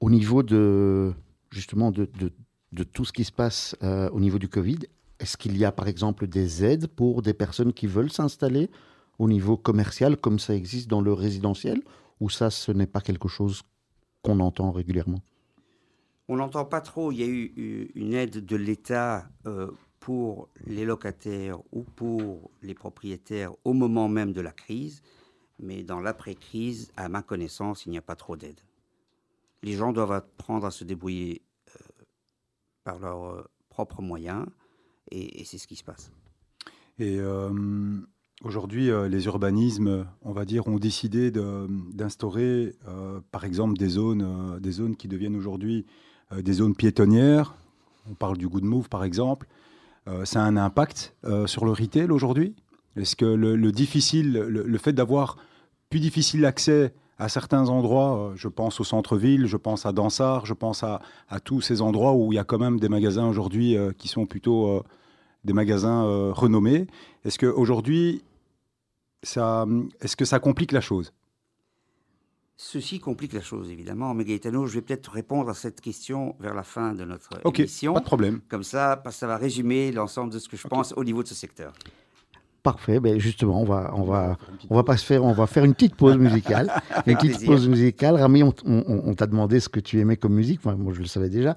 Au 0.00 0.10
niveau 0.10 0.42
de 0.42 1.12
justement 1.50 1.90
de, 1.90 2.08
de- 2.18 2.32
de 2.72 2.82
tout 2.84 3.04
ce 3.04 3.12
qui 3.12 3.24
se 3.24 3.32
passe 3.32 3.76
euh, 3.82 4.10
au 4.10 4.18
niveau 4.20 4.38
du 4.38 4.48
Covid, 4.48 4.78
est-ce 5.20 5.36
qu'il 5.36 5.56
y 5.56 5.64
a 5.64 5.70
par 5.72 5.86
exemple 5.86 6.26
des 6.26 6.64
aides 6.64 6.88
pour 6.88 7.22
des 7.22 7.32
personnes 7.34 7.72
qui 7.72 7.86
veulent 7.86 8.10
s'installer 8.10 8.68
au 9.18 9.28
niveau 9.28 9.56
commercial 9.56 10.16
comme 10.16 10.40
ça 10.40 10.54
existe 10.56 10.88
dans 10.88 11.00
le 11.00 11.12
résidentiel 11.12 11.80
ou 12.20 12.28
ça 12.30 12.50
ce 12.50 12.72
n'est 12.72 12.88
pas 12.88 13.00
quelque 13.00 13.28
chose 13.28 13.62
qu'on 14.22 14.40
entend 14.40 14.72
régulièrement? 14.72 15.20
On 16.28 16.36
n'entend 16.36 16.64
pas 16.64 16.80
trop. 16.80 17.12
Il 17.12 17.18
y 17.18 17.22
a 17.22 17.26
eu 17.26 17.52
eu 17.56 17.90
une 17.94 18.14
aide 18.14 18.44
de 18.44 18.56
l'État 18.56 19.28
euh, 19.46 19.70
pour 20.00 20.48
les 20.66 20.84
locataires 20.84 21.58
ou 21.70 21.84
pour 21.84 22.50
les 22.62 22.74
propriétaires 22.74 23.52
au 23.64 23.72
moment 23.72 24.08
même 24.08 24.32
de 24.32 24.40
la 24.40 24.52
crise. 24.52 25.00
Mais 25.58 25.82
dans 25.82 26.00
l'après-crise, 26.00 26.90
à 26.96 27.08
ma 27.08 27.22
connaissance, 27.22 27.86
il 27.86 27.90
n'y 27.90 27.98
a 27.98 28.02
pas 28.02 28.16
trop 28.16 28.36
d'aide. 28.36 28.60
Les 29.62 29.72
gens 29.72 29.92
doivent 29.92 30.12
apprendre 30.12 30.66
à 30.66 30.70
se 30.70 30.84
débrouiller 30.84 31.42
euh, 31.68 32.04
par 32.82 32.98
leurs 32.98 33.24
euh, 33.24 33.42
propres 33.70 34.02
moyens. 34.02 34.44
Et, 35.10 35.44
c'est 35.44 35.58
ce 35.58 35.66
qui 35.66 35.76
se 35.76 35.84
passe. 35.84 36.10
Et 36.98 37.18
euh, 37.20 37.50
aujourd'hui, 38.42 38.90
les 39.08 39.26
urbanismes, 39.26 40.06
on 40.22 40.32
va 40.32 40.44
dire, 40.44 40.66
ont 40.66 40.78
décidé 40.78 41.30
d'instaurer, 41.30 42.74
par 43.30 43.44
exemple, 43.44 43.76
des 43.76 43.88
zones, 43.88 44.58
des 44.60 44.72
zones 44.72 44.96
qui 44.96 45.06
deviennent 45.06 45.36
aujourd'hui 45.36 45.84
des 46.34 46.52
zones 46.54 46.74
piétonnières. 46.74 47.54
On 48.10 48.14
parle 48.14 48.38
du 48.38 48.48
good 48.48 48.64
move, 48.64 48.88
par 48.88 49.04
exemple. 49.04 49.46
Ça 50.24 50.42
a 50.42 50.46
un 50.46 50.56
impact 50.56 51.14
sur 51.46 51.64
le 51.64 51.72
retail 51.72 52.10
aujourd'hui? 52.10 52.56
Est-ce 52.96 53.16
que 53.16 53.24
le, 53.24 53.56
le 53.56 53.72
difficile, 53.72 54.32
le, 54.32 54.48
le 54.62 54.78
fait 54.78 54.92
d'avoir 54.92 55.36
plus 55.90 56.00
difficile 56.00 56.44
accès 56.44 56.92
à 57.18 57.28
certains 57.28 57.68
endroits, 57.68 58.18
euh, 58.18 58.32
je 58.36 58.48
pense 58.48 58.80
au 58.80 58.84
centre-ville, 58.84 59.46
je 59.46 59.56
pense 59.56 59.86
à 59.86 59.92
Dansart, 59.92 60.46
je 60.46 60.54
pense 60.54 60.82
à, 60.82 61.00
à 61.28 61.38
tous 61.40 61.60
ces 61.60 61.80
endroits 61.80 62.12
où 62.14 62.32
il 62.32 62.36
y 62.36 62.38
a 62.40 62.44
quand 62.44 62.58
même 62.58 62.80
des 62.80 62.88
magasins 62.88 63.28
aujourd'hui 63.28 63.76
euh, 63.76 63.92
qui 63.96 64.08
sont 64.08 64.26
plutôt 64.26 64.68
euh, 64.68 64.82
des 65.44 65.52
magasins 65.52 66.04
euh, 66.04 66.32
renommés. 66.32 66.86
Est-ce 67.24 67.38
qu'aujourd'hui, 67.38 68.22
est-ce 69.22 70.16
que 70.16 70.24
ça 70.24 70.38
complique 70.40 70.72
la 70.72 70.80
chose? 70.80 71.12
Ceci 72.56 73.00
complique 73.00 73.32
la 73.32 73.40
chose, 73.40 73.70
évidemment. 73.70 74.14
Mais 74.14 74.24
Gaetano, 74.24 74.66
je 74.66 74.74
vais 74.74 74.80
peut-être 74.82 75.10
répondre 75.10 75.48
à 75.50 75.54
cette 75.54 75.80
question 75.80 76.36
vers 76.40 76.54
la 76.54 76.62
fin 76.62 76.94
de 76.94 77.04
notre 77.04 77.30
Ok, 77.44 77.60
émission. 77.60 77.94
pas 77.94 78.00
de 78.00 78.04
problème. 78.04 78.40
Comme 78.48 78.62
ça, 78.62 78.96
parce 79.02 79.16
que 79.16 79.20
ça 79.20 79.26
va 79.26 79.36
résumer 79.36 79.90
l'ensemble 79.92 80.32
de 80.32 80.38
ce 80.38 80.48
que 80.48 80.56
je 80.56 80.68
pense 80.68 80.92
au 80.96 81.02
niveau 81.04 81.22
de 81.22 81.28
ce 81.28 81.34
secteur. 81.34 81.72
Parfait, 82.64 82.98
ben 82.98 83.20
justement, 83.20 83.60
on 83.60 83.64
va, 83.64 83.92
on 83.94 84.02
va, 84.04 84.38
on 84.70 84.74
va 84.74 84.82
pas 84.84 84.96
se 84.96 85.04
faire, 85.04 85.22
on 85.22 85.32
va 85.32 85.46
faire 85.46 85.64
une 85.64 85.74
petite 85.74 85.94
pause 85.96 86.16
musicale. 86.16 86.72
une 87.06 87.14
petite 87.14 87.32
plaisir. 87.32 87.46
pause 87.50 87.68
musicale. 87.68 88.16
Rami, 88.16 88.42
on, 88.42 88.54
on- 88.64 89.02
on 89.04 89.14
t'a 89.14 89.26
demandé 89.26 89.60
ce 89.60 89.68
que 89.68 89.80
tu 89.80 90.00
aimais 90.00 90.16
comme 90.16 90.32
musique. 90.34 90.60
Enfin, 90.64 90.74
moi, 90.74 90.94
je 90.94 91.00
le 91.00 91.06
savais 91.06 91.28
déjà, 91.28 91.54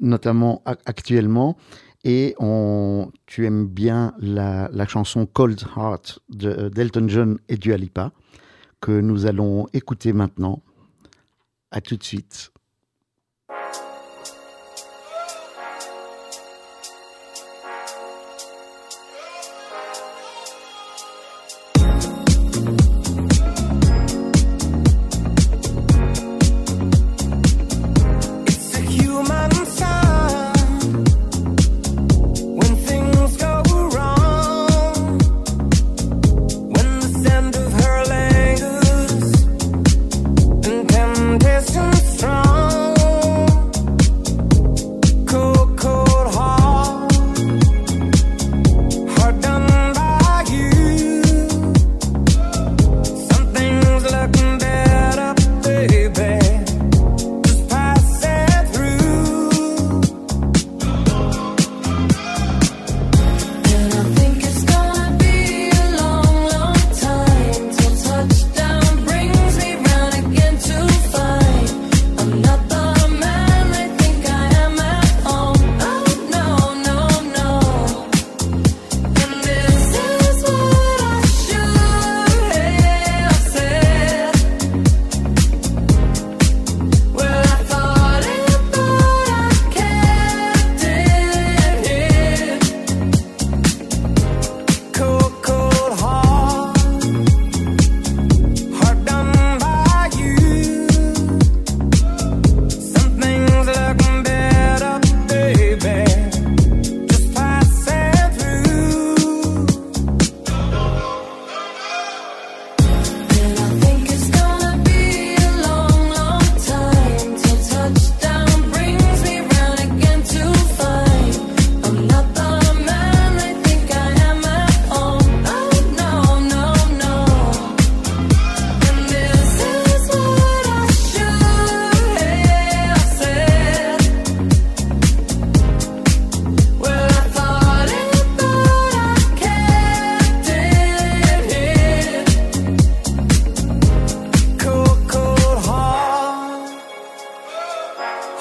notamment 0.00 0.62
actuellement. 0.86 1.56
Et 2.02 2.34
on, 2.38 3.10
tu 3.26 3.44
aimes 3.44 3.66
bien 3.66 4.14
la, 4.18 4.70
la 4.72 4.86
chanson 4.86 5.26
Cold 5.26 5.60
Heart 5.76 6.20
de- 6.30 6.70
d'Elton 6.70 7.08
John 7.08 7.38
et 7.50 7.56
Dua 7.56 7.76
Lipa, 7.76 8.12
que 8.80 9.00
nous 9.00 9.26
allons 9.26 9.66
écouter 9.74 10.12
maintenant. 10.14 10.62
À 11.70 11.82
tout 11.82 11.96
de 11.98 12.02
suite. 12.04 12.52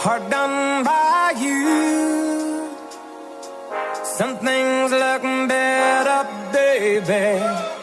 hard 0.08 0.30
done 0.30 0.86
by 0.86 1.34
you. 1.36 2.72
Some 4.18 4.38
things 4.38 4.90
look 4.90 5.24
better, 5.52 6.22
baby. 6.54 7.77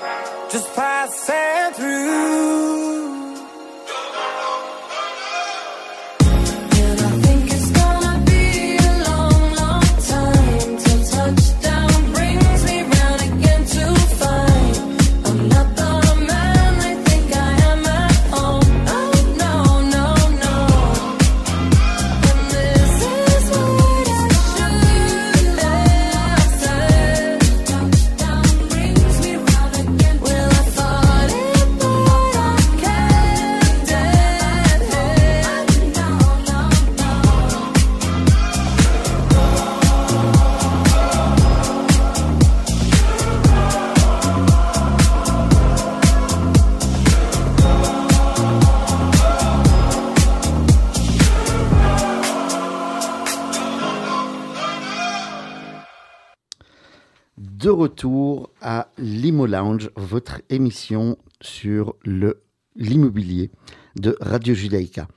De 57.64 57.70
retour 57.70 58.50
à 58.60 58.90
Limo 58.98 59.46
Lounge, 59.46 59.88
votre 59.96 60.42
émission 60.50 61.16
sur 61.40 61.94
le 62.04 62.42
l'immobilier 62.76 63.50
de 63.96 64.18
Radio 64.20 64.52
Judaïka. 64.52 65.08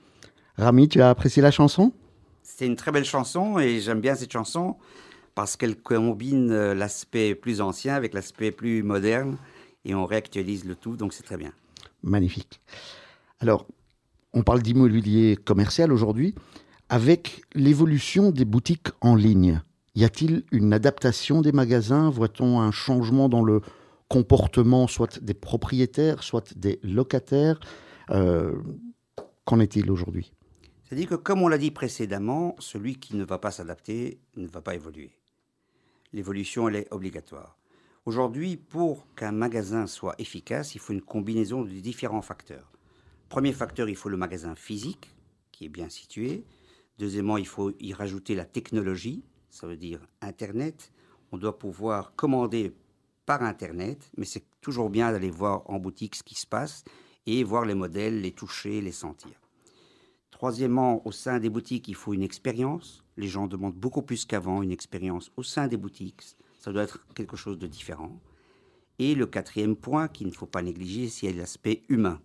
Rami, 0.56 0.88
tu 0.88 1.02
as 1.02 1.10
apprécié 1.10 1.42
la 1.42 1.50
chanson? 1.50 1.92
C'est 2.42 2.64
une 2.64 2.76
très 2.76 2.90
belle 2.90 3.04
chanson 3.04 3.58
et 3.58 3.80
j'aime 3.80 4.00
bien 4.00 4.14
cette 4.14 4.32
chanson 4.32 4.76
parce 5.34 5.58
qu'elle 5.58 5.76
combine 5.76 6.50
euh, 6.50 6.74
l'aspect 6.74 7.34
plus 7.34 7.60
ancien 7.60 7.94
avec 7.94 8.14
l'aspect 8.14 8.50
plus 8.50 8.82
moderne 8.82 9.36
et 9.84 9.94
on 9.94 10.06
réactualise 10.06 10.64
le 10.64 10.74
tout, 10.74 10.96
donc 10.96 11.12
c'est 11.12 11.24
très 11.24 11.36
bien. 11.36 11.52
Magnifique. 12.02 12.62
Alors, 13.40 13.66
on 14.32 14.42
parle 14.42 14.62
d'immobilier 14.62 15.36
commercial 15.36 15.92
aujourd'hui. 15.92 16.34
Avec 16.88 17.42
l'évolution 17.54 18.30
des 18.30 18.46
boutiques 18.46 18.88
en 19.02 19.16
ligne, 19.16 19.60
y 19.94 20.04
a-t-il 20.04 20.44
une 20.52 20.72
adaptation 20.72 21.40
des 21.40 21.52
magasins? 21.52 22.10
Voit-on 22.10 22.60
un 22.60 22.70
changement 22.70 23.28
dans 23.28 23.42
le 23.42 23.60
comportement, 24.08 24.86
soit 24.86 25.22
des 25.22 25.34
propriétaires, 25.34 26.22
soit 26.22 26.56
des 26.56 26.78
locataires? 26.82 27.60
Euh, 28.10 28.54
Qu'en 29.44 29.60
est-il 29.60 29.90
aujourd'hui? 29.90 30.32
C'est-à-dire 30.84 31.08
que, 31.08 31.14
comme 31.14 31.40
on 31.40 31.48
l'a 31.48 31.56
dit 31.56 31.70
précédemment, 31.70 32.54
celui 32.58 32.96
qui 32.96 33.16
ne 33.16 33.24
va 33.24 33.38
pas 33.38 33.50
s'adapter 33.50 34.20
ne 34.36 34.46
va 34.46 34.60
pas 34.60 34.74
évoluer. 34.74 35.10
L'évolution, 36.12 36.68
elle 36.68 36.76
est 36.76 36.92
obligatoire. 36.92 37.56
Aujourd'hui, 38.04 38.56
pour 38.58 39.06
qu'un 39.14 39.32
magasin 39.32 39.86
soit 39.86 40.14
efficace, 40.18 40.74
il 40.74 40.78
faut 40.80 40.92
une 40.92 41.00
combinaison 41.00 41.62
de 41.62 41.70
différents 41.70 42.20
facteurs. 42.20 42.70
Premier 43.30 43.52
facteur, 43.52 43.88
il 43.88 43.96
faut 43.96 44.10
le 44.10 44.16
magasin 44.18 44.54
physique, 44.54 45.14
qui 45.50 45.64
est 45.64 45.70
bien 45.70 45.88
situé. 45.88 46.44
Deuxièmement, 46.98 47.38
il 47.38 47.46
faut 47.46 47.72
y 47.80 47.94
rajouter 47.94 48.34
la 48.34 48.44
technologie, 48.44 49.22
ça 49.50 49.66
veut 49.66 49.76
dire 49.76 50.00
Internet. 50.20 50.92
On 51.32 51.38
doit 51.38 51.58
pouvoir 51.58 52.14
commander 52.16 52.74
par 53.26 53.42
Internet, 53.42 54.10
mais 54.16 54.24
c'est 54.24 54.44
toujours 54.60 54.90
bien 54.90 55.12
d'aller 55.12 55.30
voir 55.30 55.68
en 55.70 55.78
boutique 55.78 56.16
ce 56.16 56.22
qui 56.22 56.34
se 56.34 56.46
passe 56.46 56.84
et 57.26 57.44
voir 57.44 57.64
les 57.64 57.74
modèles, 57.74 58.22
les 58.22 58.32
toucher, 58.32 58.80
les 58.80 58.92
sentir. 58.92 59.32
Troisièmement, 60.30 61.06
au 61.06 61.12
sein 61.12 61.40
des 61.40 61.50
boutiques, 61.50 61.88
il 61.88 61.94
faut 61.94 62.14
une 62.14 62.22
expérience. 62.22 63.04
Les 63.16 63.26
gens 63.26 63.46
demandent 63.46 63.74
beaucoup 63.74 64.02
plus 64.02 64.24
qu'avant 64.24 64.62
une 64.62 64.70
expérience 64.70 65.30
au 65.36 65.42
sein 65.42 65.68
des 65.68 65.76
boutiques. 65.76 66.22
Ça 66.58 66.72
doit 66.72 66.84
être 66.84 67.04
quelque 67.14 67.36
chose 67.36 67.58
de 67.58 67.66
différent. 67.66 68.20
Et 68.98 69.14
le 69.14 69.26
quatrième 69.26 69.76
point 69.76 70.08
qu'il 70.08 70.28
ne 70.28 70.32
faut 70.32 70.46
pas 70.46 70.62
négliger, 70.62 71.08
c'est 71.08 71.32
l'aspect 71.32 71.82
humain. 71.88 72.20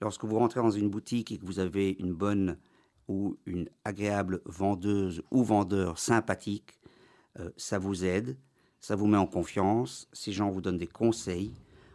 Lorsque 0.00 0.24
vous 0.24 0.38
rentrez 0.38 0.60
dans 0.60 0.70
une 0.70 0.90
boutique 0.90 1.32
et 1.32 1.38
que 1.38 1.46
vous 1.46 1.60
avez 1.60 1.96
une 1.98 2.12
bonne 2.12 2.58
ou 3.08 3.36
une 3.46 3.68
agréable 3.84 4.40
vendeuse 4.46 5.22
ou 5.30 5.42
vendeur 5.44 5.98
sympathique, 5.98 6.78
euh, 7.38 7.50
ça 7.56 7.78
vous 7.78 8.04
aide, 8.04 8.36
ça 8.80 8.96
vous 8.96 9.06
met 9.06 9.16
en 9.16 9.26
confiance, 9.26 10.08
ces 10.12 10.32
gens 10.32 10.50
vous 10.50 10.60
donnent 10.60 10.78
des 10.78 10.86
conseils. 10.86 11.52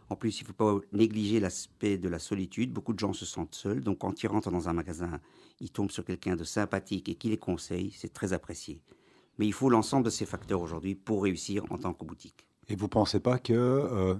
En 0.08 0.16
plus, 0.16 0.40
il 0.40 0.42
ne 0.42 0.48
faut 0.48 0.52
pas 0.54 0.78
négliger 0.92 1.38
l'aspect 1.38 1.96
de 1.96 2.08
la 2.08 2.18
solitude. 2.18 2.72
Beaucoup 2.72 2.92
de 2.92 2.98
gens 2.98 3.12
se 3.12 3.24
sentent 3.24 3.54
seuls, 3.54 3.80
donc 3.80 3.98
quand 3.98 4.22
ils 4.22 4.26
rentrent 4.26 4.50
dans 4.50 4.68
un 4.68 4.72
magasin, 4.72 5.20
ils 5.60 5.70
tombent 5.70 5.92
sur 5.92 6.04
quelqu'un 6.04 6.36
de 6.36 6.44
sympathique 6.44 7.08
et 7.08 7.14
qui 7.14 7.28
les 7.28 7.38
conseille, 7.38 7.92
c'est 7.96 8.12
très 8.12 8.32
apprécié. 8.32 8.80
Mais 9.38 9.46
il 9.46 9.52
faut 9.52 9.70
l'ensemble 9.70 10.04
de 10.04 10.10
ces 10.10 10.26
facteurs 10.26 10.60
aujourd'hui 10.60 10.94
pour 10.94 11.22
réussir 11.22 11.64
en 11.70 11.78
tant 11.78 11.94
que 11.94 12.04
boutique. 12.04 12.46
Et 12.68 12.76
vous 12.76 12.88
pensez 12.88 13.20
pas 13.20 13.38
que. 13.38 13.52
euh, 13.52 14.14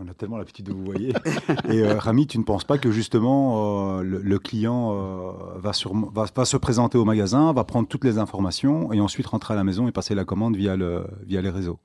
on 0.00 0.08
a 0.08 0.14
tellement 0.14 0.36
l'habitude 0.38 0.66
de 0.66 0.72
vous 0.72 0.84
voyer. 0.84 1.12
Et 1.68 1.80
euh, 1.82 1.98
Rami, 1.98 2.26
tu 2.26 2.38
ne 2.38 2.44
penses 2.44 2.64
pas 2.64 2.78
que 2.78 2.90
justement 2.90 3.98
euh, 3.98 4.02
le, 4.02 4.20
le 4.20 4.38
client 4.38 4.92
euh, 4.92 5.58
va, 5.58 5.72
sur, 5.72 5.94
va, 6.10 6.26
va 6.34 6.44
se 6.44 6.56
présenter 6.56 6.98
au 6.98 7.04
magasin, 7.04 7.52
va 7.52 7.64
prendre 7.64 7.88
toutes 7.88 8.04
les 8.04 8.18
informations 8.18 8.92
et 8.92 9.00
ensuite 9.00 9.26
rentrer 9.26 9.54
à 9.54 9.56
la 9.56 9.64
maison 9.64 9.86
et 9.88 9.92
passer 9.92 10.14
la 10.14 10.24
commande 10.24 10.56
via, 10.56 10.76
le, 10.76 11.06
via 11.24 11.40
les 11.42 11.50
réseaux? 11.50 11.78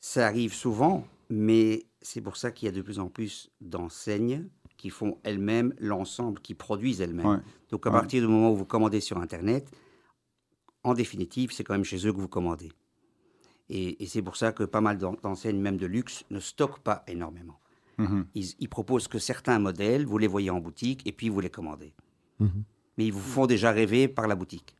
Ça 0.00 0.26
arrive 0.26 0.54
souvent, 0.54 1.04
mais 1.28 1.84
c'est 2.00 2.20
pour 2.22 2.36
ça 2.36 2.50
qu'il 2.50 2.66
y 2.66 2.68
a 2.68 2.72
de 2.74 2.80
plus 2.82 2.98
en 2.98 3.08
plus 3.08 3.50
d'enseignes 3.60 4.46
qui 4.78 4.88
font 4.88 5.18
elles-mêmes 5.24 5.74
l'ensemble, 5.78 6.40
qui 6.40 6.54
produisent 6.54 7.02
elles-mêmes. 7.02 7.26
Ouais. 7.26 7.36
Donc 7.70 7.86
à 7.86 7.90
Ouais. 7.90 7.98
partir 7.98 8.22
du 8.22 8.28
moment 8.28 8.50
où 8.52 8.56
vous 8.56 8.64
commandez 8.64 9.00
sur 9.00 9.18
Internet, 9.18 9.70
en 10.84 10.94
définitive, 10.94 11.52
c'est 11.52 11.64
quand 11.64 11.74
même 11.74 11.84
chez 11.84 12.06
eux 12.06 12.12
que 12.14 12.18
vous 12.20 12.28
commandez. 12.28 12.72
Et, 13.70 14.02
et 14.02 14.06
c'est 14.06 14.20
pour 14.20 14.36
ça 14.36 14.52
que 14.52 14.64
pas 14.64 14.80
mal 14.80 14.98
d'en- 14.98 15.14
d'enseignes, 15.22 15.60
même 15.60 15.76
de 15.78 15.86
luxe, 15.86 16.24
ne 16.30 16.40
stockent 16.40 16.80
pas 16.80 17.04
énormément. 17.06 17.58
Mhm. 17.98 18.26
Ils, 18.34 18.54
ils 18.58 18.68
proposent 18.68 19.06
que 19.08 19.18
certains 19.20 19.58
modèles, 19.60 20.04
vous 20.06 20.18
les 20.18 20.26
voyez 20.26 20.50
en 20.50 20.58
boutique 20.60 21.06
et 21.06 21.12
puis 21.12 21.28
vous 21.28 21.40
les 21.40 21.50
commandez. 21.50 21.94
Mais 22.40 23.06
ils 23.06 23.12
vous 23.12 23.20
font 23.20 23.46
déjà 23.46 23.70
rêver 23.70 24.08
par 24.08 24.26
la 24.26 24.34
boutique. 24.34 24.74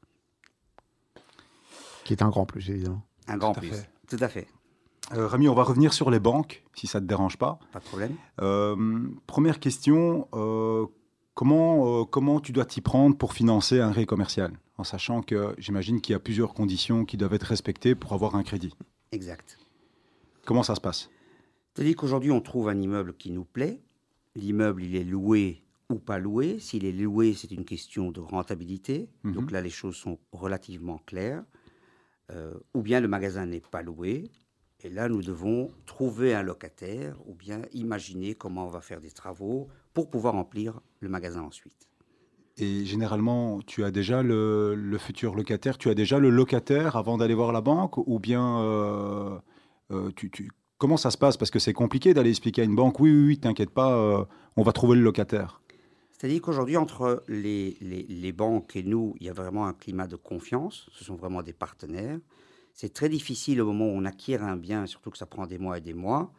Qui 2.04 2.14
est 2.14 2.22
un 2.22 2.28
grand 2.30 2.46
plus, 2.46 2.68
évidemment. 2.70 3.02
Un 3.28 3.36
grand 3.36 3.52
plus. 3.52 3.68
fait. 3.68 3.90
Tout 4.08 4.16
à 4.20 4.28
fait. 4.28 4.48
Euh, 5.12 5.26
Rami, 5.26 5.48
on 5.48 5.54
va 5.54 5.62
revenir 5.64 5.92
sur 5.92 6.10
les 6.10 6.20
banques, 6.20 6.64
si 6.74 6.86
ça 6.86 6.98
ne 7.00 7.04
te 7.04 7.08
dérange 7.08 7.36
pas. 7.36 7.58
Pas 7.72 7.80
de 7.80 7.84
problème. 7.84 8.14
Euh, 8.40 9.08
première 9.26 9.60
question, 9.60 10.28
euh, 10.34 10.86
comment, 11.34 12.00
euh, 12.00 12.04
comment 12.04 12.40
tu 12.40 12.52
dois 12.52 12.64
t'y 12.64 12.80
prendre 12.80 13.16
pour 13.16 13.32
financer 13.32 13.80
un 13.80 13.92
crédit 13.92 14.06
commercial 14.06 14.52
En 14.78 14.84
sachant 14.84 15.22
que 15.22 15.54
j'imagine 15.58 16.00
qu'il 16.00 16.12
y 16.12 16.16
a 16.16 16.20
plusieurs 16.20 16.54
conditions 16.54 17.04
qui 17.04 17.16
doivent 17.16 17.34
être 17.34 17.44
respectées 17.44 17.94
pour 17.94 18.12
avoir 18.12 18.34
un 18.34 18.42
crédit. 18.42 18.74
Exact. 19.12 19.58
Comment 20.44 20.62
ça 20.62 20.74
se 20.74 20.80
passe? 20.80 21.10
C'est-à-dire 21.74 21.96
qu'aujourd'hui, 21.96 22.30
on 22.30 22.40
trouve 22.40 22.68
un 22.68 22.80
immeuble 22.80 23.14
qui 23.14 23.30
nous 23.30 23.44
plaît. 23.44 23.80
L'immeuble, 24.34 24.82
il 24.82 24.96
est 24.96 25.04
loué 25.04 25.62
ou 25.88 25.98
pas 25.98 26.18
loué. 26.18 26.58
S'il 26.58 26.84
est 26.84 26.92
loué, 26.92 27.34
c'est 27.34 27.50
une 27.50 27.64
question 27.64 28.10
de 28.10 28.20
rentabilité. 28.20 29.08
Mhm. 29.24 29.34
Donc 29.34 29.50
là, 29.50 29.60
les 29.60 29.70
choses 29.70 29.96
sont 29.96 30.18
relativement 30.32 30.98
claires. 30.98 31.44
Euh, 32.30 32.54
ou 32.74 32.82
bien 32.82 33.00
le 33.00 33.08
magasin 33.08 33.46
n'est 33.46 33.60
pas 33.60 33.82
loué. 33.82 34.30
Et 34.82 34.88
là, 34.88 35.08
nous 35.08 35.22
devons 35.22 35.70
trouver 35.84 36.34
un 36.34 36.42
locataire 36.42 37.16
ou 37.26 37.34
bien 37.34 37.62
imaginer 37.72 38.34
comment 38.34 38.66
on 38.66 38.70
va 38.70 38.80
faire 38.80 39.00
des 39.00 39.10
travaux 39.10 39.68
pour 39.92 40.08
pouvoir 40.08 40.34
remplir 40.34 40.80
le 41.00 41.08
magasin 41.08 41.42
ensuite. 41.42 41.88
Et 42.56 42.84
généralement, 42.84 43.60
tu 43.62 43.84
as 43.84 43.90
déjà 43.90 44.22
le, 44.22 44.74
le 44.74 44.98
futur 44.98 45.34
locataire, 45.34 45.78
tu 45.78 45.88
as 45.88 45.94
déjà 45.94 46.18
le 46.18 46.28
locataire 46.30 46.96
avant 46.96 47.16
d'aller 47.16 47.34
voir 47.34 47.52
la 47.52 47.60
banque 47.62 47.96
ou 47.96 48.18
bien 48.18 48.60
euh, 48.60 49.38
euh, 49.90 50.10
tu, 50.14 50.30
tu- 50.30 50.50
comment 50.76 50.98
ça 50.98 51.10
se 51.10 51.16
passe? 51.16 51.36
Parce 51.38 51.50
que 51.50 51.58
c'est 51.58 51.72
compliqué 51.72 52.12
d'aller 52.12 52.30
expliquer 52.30 52.62
à 52.62 52.64
une 52.64 52.76
banque, 52.76 53.00
oui, 53.00 53.10
oui, 53.12 53.26
oui, 53.28 53.38
t'inquiète 53.38 53.70
pas, 53.70 53.96
euh, 53.96 54.24
on 54.56 54.62
va 54.62 54.72
trouver 54.72 54.96
le 54.96 55.02
locataire. 55.02 55.62
C'est-à-dire 56.10 56.42
qu'aujourd'hui, 56.42 56.76
entre 56.76 57.24
les, 57.28 57.78
les- 57.80 58.02
les 58.02 58.32
banques 58.32 58.76
et 58.76 58.82
nous, 58.82 59.14
il 59.20 59.26
y 59.26 59.30
a 59.30 59.32
vraiment 59.32 59.66
un 59.66 59.72
climat 59.72 60.06
de 60.06 60.16
confiance. 60.16 60.90
Ce 60.92 61.02
sont 61.02 61.14
vraiment 61.16 61.42
des 61.42 61.54
partenaires. 61.54 62.18
C'est 62.74 62.92
très 62.92 63.08
difficile 63.08 63.62
au 63.62 63.66
moment 63.66 63.86
où 63.86 63.96
on 63.96 64.04
acquiert 64.04 64.44
un 64.44 64.56
bien, 64.56 64.84
surtout 64.84 65.10
que 65.10 65.16
ça 65.18 65.24
prend 65.24 65.46
des 65.46 65.56
mois 65.56 65.78
et 65.78 65.80
des 65.80 65.94
mois, 65.94 66.30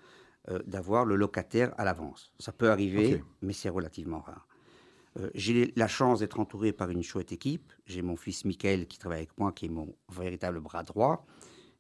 euh, 0.50 0.60
d'avoir 0.68 1.06
le 1.06 1.16
locataire 1.16 1.74
à 1.80 1.84
l'avance. 1.84 2.32
Ça 2.38 2.52
peut 2.52 2.70
arriver, 2.70 3.24
mais 3.42 3.54
c'est 3.54 3.70
relativement 3.70 4.20
rare. 4.20 4.48
Euh, 5.20 5.30
J'ai 5.36 5.74
la 5.76 5.88
chance 5.88 6.20
d'être 6.20 6.40
entouré 6.40 6.72
par 6.72 6.90
une 6.90 7.04
chouette 7.04 7.32
équipe. 7.32 7.74
J'ai 7.86 8.02
mon 8.02 8.16
fils 8.16 8.46
Michael 8.46 8.88
qui 8.88 8.98
travaille 8.98 9.20
avec 9.20 9.38
moi, 9.38 9.52
qui 9.52 9.66
est 9.66 9.70
mon 9.70 9.94
véritable 10.14 10.60
bras 10.62 10.84
droit. 10.84 11.26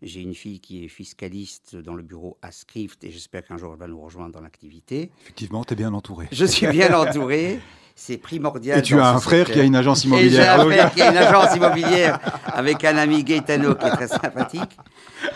J'ai 0.02 0.22
une 0.22 0.34
fille 0.34 0.60
qui 0.60 0.84
est 0.84 0.88
fiscaliste 0.88 1.76
dans 1.76 1.94
le 1.94 2.02
bureau 2.02 2.38
Ascrift 2.41 3.04
et 3.04 3.12
j'espère 3.12 3.46
qu'un 3.46 3.58
jour 3.58 3.72
elle 3.74 3.80
va 3.80 3.88
nous 3.88 4.02
rejoindre 4.02 4.32
dans 4.34 4.41
l'activité. 4.41 5.12
Effectivement, 5.22 5.63
tu 5.63 5.74
es 5.74 5.76
bien 5.76 5.94
entouré. 5.94 6.28
Je 6.32 6.44
suis 6.46 6.67
bien 6.72 6.94
entouré. 7.00 7.60
C'est 7.96 8.17
primordial. 8.17 8.80
Et 8.80 8.82
tu 8.82 9.00
as 9.00 9.10
un 9.13 9.20
frère 9.20 9.39
secteur. 9.46 9.54
qui 9.56 9.60
a 9.62 9.63
une 9.63 9.76
agence 9.76 10.00
Et 10.00 10.02
j'ai 10.02 10.08
immobilière. 10.08 10.60
un 10.60 10.65
frère 10.65 10.91
qui 10.94 11.02
a 11.02 11.12
une 11.12 11.17
agence 11.17 11.56
immobilière 11.56 12.20
avec 12.46 12.84
un 12.84 12.98
ami 12.98 13.24
Gaetano 13.24 13.76
qui 13.76 13.86
est 13.86 13.91
très 13.91 14.08
sympathique. 14.08 14.78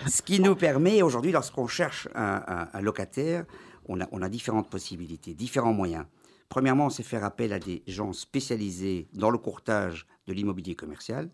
Ce 0.08 0.22
qui 0.24 0.40
nous 0.40 0.56
permet 0.56 1.04
aujourd'hui, 1.04 1.32
lorsqu'on 1.32 1.68
cherche 1.68 2.08
un, 2.16 2.42
un- 2.48 2.68
un 2.74 2.82
locataire, 2.82 3.46
on 3.88 4.02
a, 4.02 4.08
on 4.12 4.22
a 4.24 4.30
différentes 4.30 4.70
possibilités, 4.70 5.36
différents 5.36 5.74
moyens. 5.74 6.06
Premièrement, 6.50 6.90
c'est 6.90 7.04
faire 7.04 7.24
appel 7.24 7.54
à 7.54 7.60
des 7.60 7.84
gens 7.88 8.14
spécialisés 8.14 9.08
dans 9.14 9.30
le 9.30 9.38
courtage 9.38 10.06
de 10.28 10.34
l'immobilier 10.34 10.76
commercial, 10.76 11.30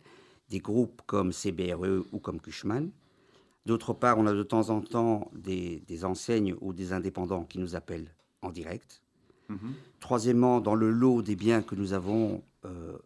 des 0.50 0.60
groupes 0.60 1.02
comme 1.06 1.32
CBRE 1.32 2.06
ou 2.12 2.20
comme 2.20 2.40
Cushman. 2.40 2.92
D'autre 3.66 3.94
part, 3.94 4.18
on 4.18 4.26
a 4.26 4.34
de 4.34 4.44
temps 4.44 4.70
en 4.70 4.82
temps 4.82 5.32
des, 5.34 5.84
des 5.88 6.06
enseignes 6.06 6.56
ou 6.62 6.74
des 6.74 6.94
indépendants 6.94 7.44
qui 7.44 7.60
nous 7.60 7.76
appellent 7.76 8.14
en 8.42 8.52
direct. 8.52 9.02
Troisièmement, 10.00 10.62
dans 10.62 10.76
le 10.76 10.90
lot 10.90 11.22
des 11.22 11.36
biens 11.36 11.62
que 11.62 11.76
nous 11.76 11.94
avons, 11.94 12.42
euh, 12.66 12.98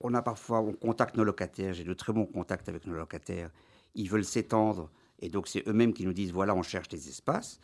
on 0.00 0.14
a 0.14 0.22
parfois, 0.22 0.60
on 0.60 0.72
contacte 0.72 1.16
nos 1.16 1.24
locataires, 1.24 1.74
j'ai 1.74 1.84
de 1.84 1.92
très 1.92 2.12
bons 2.12 2.26
contacts 2.26 2.68
avec 2.68 2.86
nos 2.86 2.94
locataires, 2.94 3.50
ils 3.94 4.08
veulent 4.08 4.24
s'étendre, 4.24 4.90
et 5.20 5.28
donc 5.28 5.48
c'est 5.48 5.66
eux-mêmes 5.68 5.92
qui 5.92 6.04
nous 6.04 6.12
disent, 6.12 6.32
voilà, 6.32 6.54
on 6.54 6.62
cherche 6.62 6.88
des 6.88 7.08
espaces. 7.08 7.60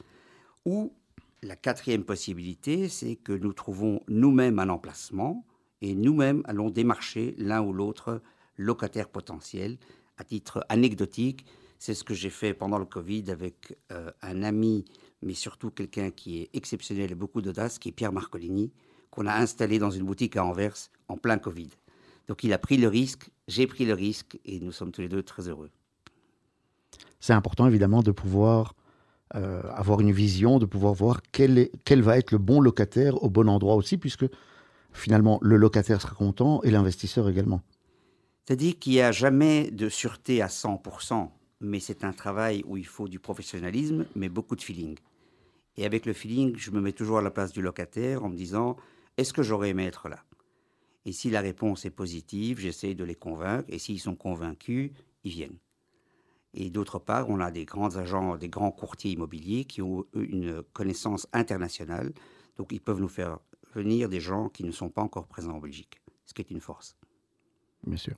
Ou 0.65 0.93
la 1.45 1.57
quatrième 1.57 2.05
possibilité, 2.05 2.89
c'est 2.89 3.17
que 3.17 3.33
nous 3.33 3.53
trouvons 3.53 4.01
nous-mêmes 4.09 4.59
un 4.59 4.71
emplacement, 4.71 5.45
et 5.83 5.95
nous-mêmes 5.95 6.43
allons 6.47 6.71
démarcher 6.71 7.35
l'un 7.37 7.61
ou 7.63 7.73
l'autre 7.73 8.23
locataire 8.57 9.09
potentiel. 9.09 9.77
À 10.17 10.25
titre 10.25 10.65
anecdotique, 10.71 11.45
c'est 11.79 11.93
ce 11.93 12.03
que 12.03 12.15
j'ai 12.15 12.31
fait 12.31 12.55
pendant 12.55 12.79
le 12.79 12.87
Covid 12.87 13.31
avec 13.31 13.77
euh, 13.93 14.11
un 14.23 14.43
ami, 14.43 14.87
mais 15.21 15.35
surtout 15.35 15.71
quelqu'un 15.71 16.11
qui 16.11 16.41
est 16.41 16.51
exceptionnel 16.55 17.13
et 17.13 17.15
beaucoup 17.15 17.43
d'audace, 17.43 17.79
qui 17.79 17.91
est 17.91 17.93
Pierre 17.93 18.13
Marcolini, 18.13 18.73
qu'on 19.11 19.27
a 19.27 19.35
installé 19.35 19.79
dans 19.79 19.91
une 19.91 20.05
boutique 20.05 20.37
à 20.37 20.45
Anvers 20.45 20.77
en 21.09 21.19
plein 21.19 21.37
Covid. 21.37 21.69
Donc 22.27 22.43
il 22.43 22.55
a 22.55 22.59
pris 22.59 22.79
le 22.79 22.89
risque, 22.89 23.29
j'ai 23.49 23.67
pris 23.67 23.85
le 23.85 23.93
risque, 23.93 24.39
et 24.47 24.61
nous 24.61 24.73
sommes 24.73 24.93
tous 24.93 25.03
les 25.03 25.09
deux 25.09 25.23
très 25.23 25.49
heureux. 25.49 25.71
C'est 27.21 27.35
important 27.35 27.67
évidemment 27.67 28.03
de 28.03 28.13
pouvoir 28.13 28.75
euh, 29.35 29.63
avoir 29.75 30.01
une 30.01 30.13
vision, 30.13 30.59
de 30.59 30.67
pouvoir 30.67 30.95
voir 30.95 31.21
quel, 31.33 31.71
quel 31.85 32.03
va 32.03 32.19
être 32.19 32.31
le 32.31 32.39
bon 32.39 32.61
locataire 32.61 33.23
au 33.23 33.31
bon 33.31 33.49
endroit 33.49 33.75
aussi, 33.75 33.97
puisque 33.97 34.27
finalement 34.93 35.39
le 35.43 35.57
locataire 35.57 36.01
sera 36.01 36.15
content 36.15 36.63
et 36.63 36.71
l'investisseur 36.71 37.29
également. 37.29 37.63
C'est-à-dire 38.45 38.79
qu'il 38.79 38.93
n'y 38.93 39.01
a 39.01 39.11
jamais 39.11 39.71
de 39.71 39.89
sûreté 39.89 40.43
à 40.43 40.49
100%, 40.49 41.31
mais 41.61 41.81
c'est 41.81 42.05
un 42.05 42.13
travail 42.13 42.63
où 42.67 42.77
il 42.77 42.87
faut 42.87 43.09
du 43.09 43.19
professionnalisme, 43.19 44.05
mais 44.15 44.29
beaucoup 44.29 44.55
de 44.55 44.63
feeling. 44.63 44.97
Et 45.77 45.87
avec 45.87 46.07
le 46.07 46.13
feeling, 46.13 46.55
je 46.57 46.71
me 46.71 46.81
mets 46.81 46.93
toujours 46.93 47.19
à 47.19 47.23
la 47.23 47.31
place 47.31 47.53
du 47.53 47.63
locataire 47.63 48.23
en 48.23 48.29
me 48.29 48.37
disant, 48.37 48.77
est-ce 49.17 49.33
que 49.33 49.43
j'aurais 49.43 49.71
aimé 49.71 49.87
être 49.87 50.09
là? 50.09 50.23
Et 51.07 51.13
si 51.13 51.31
la 51.31 51.41
réponse 51.41 51.85
est 51.85 51.91
positive, 51.91 52.61
j'essaie 52.61 52.95
de 52.95 53.05
les 53.05 53.15
convaincre, 53.15 53.65
et 53.69 53.79
s'ils 53.79 54.01
sont 54.01 54.15
convaincus, 54.15 54.93
ils 55.25 55.33
viennent. 55.33 55.59
Et 56.55 56.71
d'autre 56.71 56.99
part, 56.99 57.29
on 57.29 57.41
a 57.41 57.51
des 57.51 57.65
grands 57.65 57.97
agents, 57.97 58.37
des 58.37 58.49
grands 58.49 58.71
courtiers 58.71 59.11
immobiliers 59.13 59.65
qui 59.65 59.83
ont 59.83 60.05
eux, 60.15 60.25
une 60.31 60.63
connaissance 60.73 61.27
internationale, 61.33 62.13
donc 62.57 62.73
ils 62.73 62.81
peuvent 62.81 63.01
nous 63.01 63.09
faire 63.09 63.39
venir 63.75 64.09
des 64.09 64.21
gens 64.21 64.49
qui 64.49 64.63
ne 64.65 64.71
sont 64.71 64.89
pas 64.89 65.03
encore 65.03 65.27
présents 65.27 65.57
en 65.57 65.59
Belgique, 65.59 66.01
ce 66.27 66.33
qui 66.33 66.43
est 66.43 66.51
une 66.51 66.61
force. 66.61 66.97
Bien 67.85 67.97
sûr. 67.97 68.15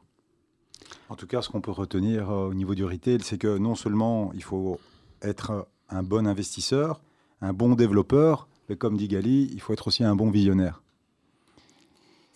En 1.08 1.16
tout 1.16 1.26
cas, 1.26 1.40
ce 1.40 1.48
qu'on 1.48 1.62
peut 1.62 1.70
retenir 1.70 2.30
euh, 2.30 2.48
au 2.48 2.54
niveau 2.54 2.74
du 2.74 2.84
retail, 2.84 3.20
c'est 3.22 3.38
que 3.38 3.56
non 3.58 3.74
seulement 3.74 4.30
il 4.34 4.42
faut 4.42 4.78
être 5.22 5.50
euh, 5.50 5.62
un 5.88 6.02
bon 6.02 6.26
investisseur, 6.26 7.00
un 7.40 7.52
bon 7.52 7.74
développeur, 7.74 8.48
mais 8.68 8.76
comme 8.76 8.96
dit 8.96 9.08
Gali, 9.08 9.50
il 9.52 9.60
faut 9.60 9.72
être 9.72 9.88
aussi 9.88 10.04
un 10.04 10.14
bon 10.14 10.30
visionnaire. 10.30 10.82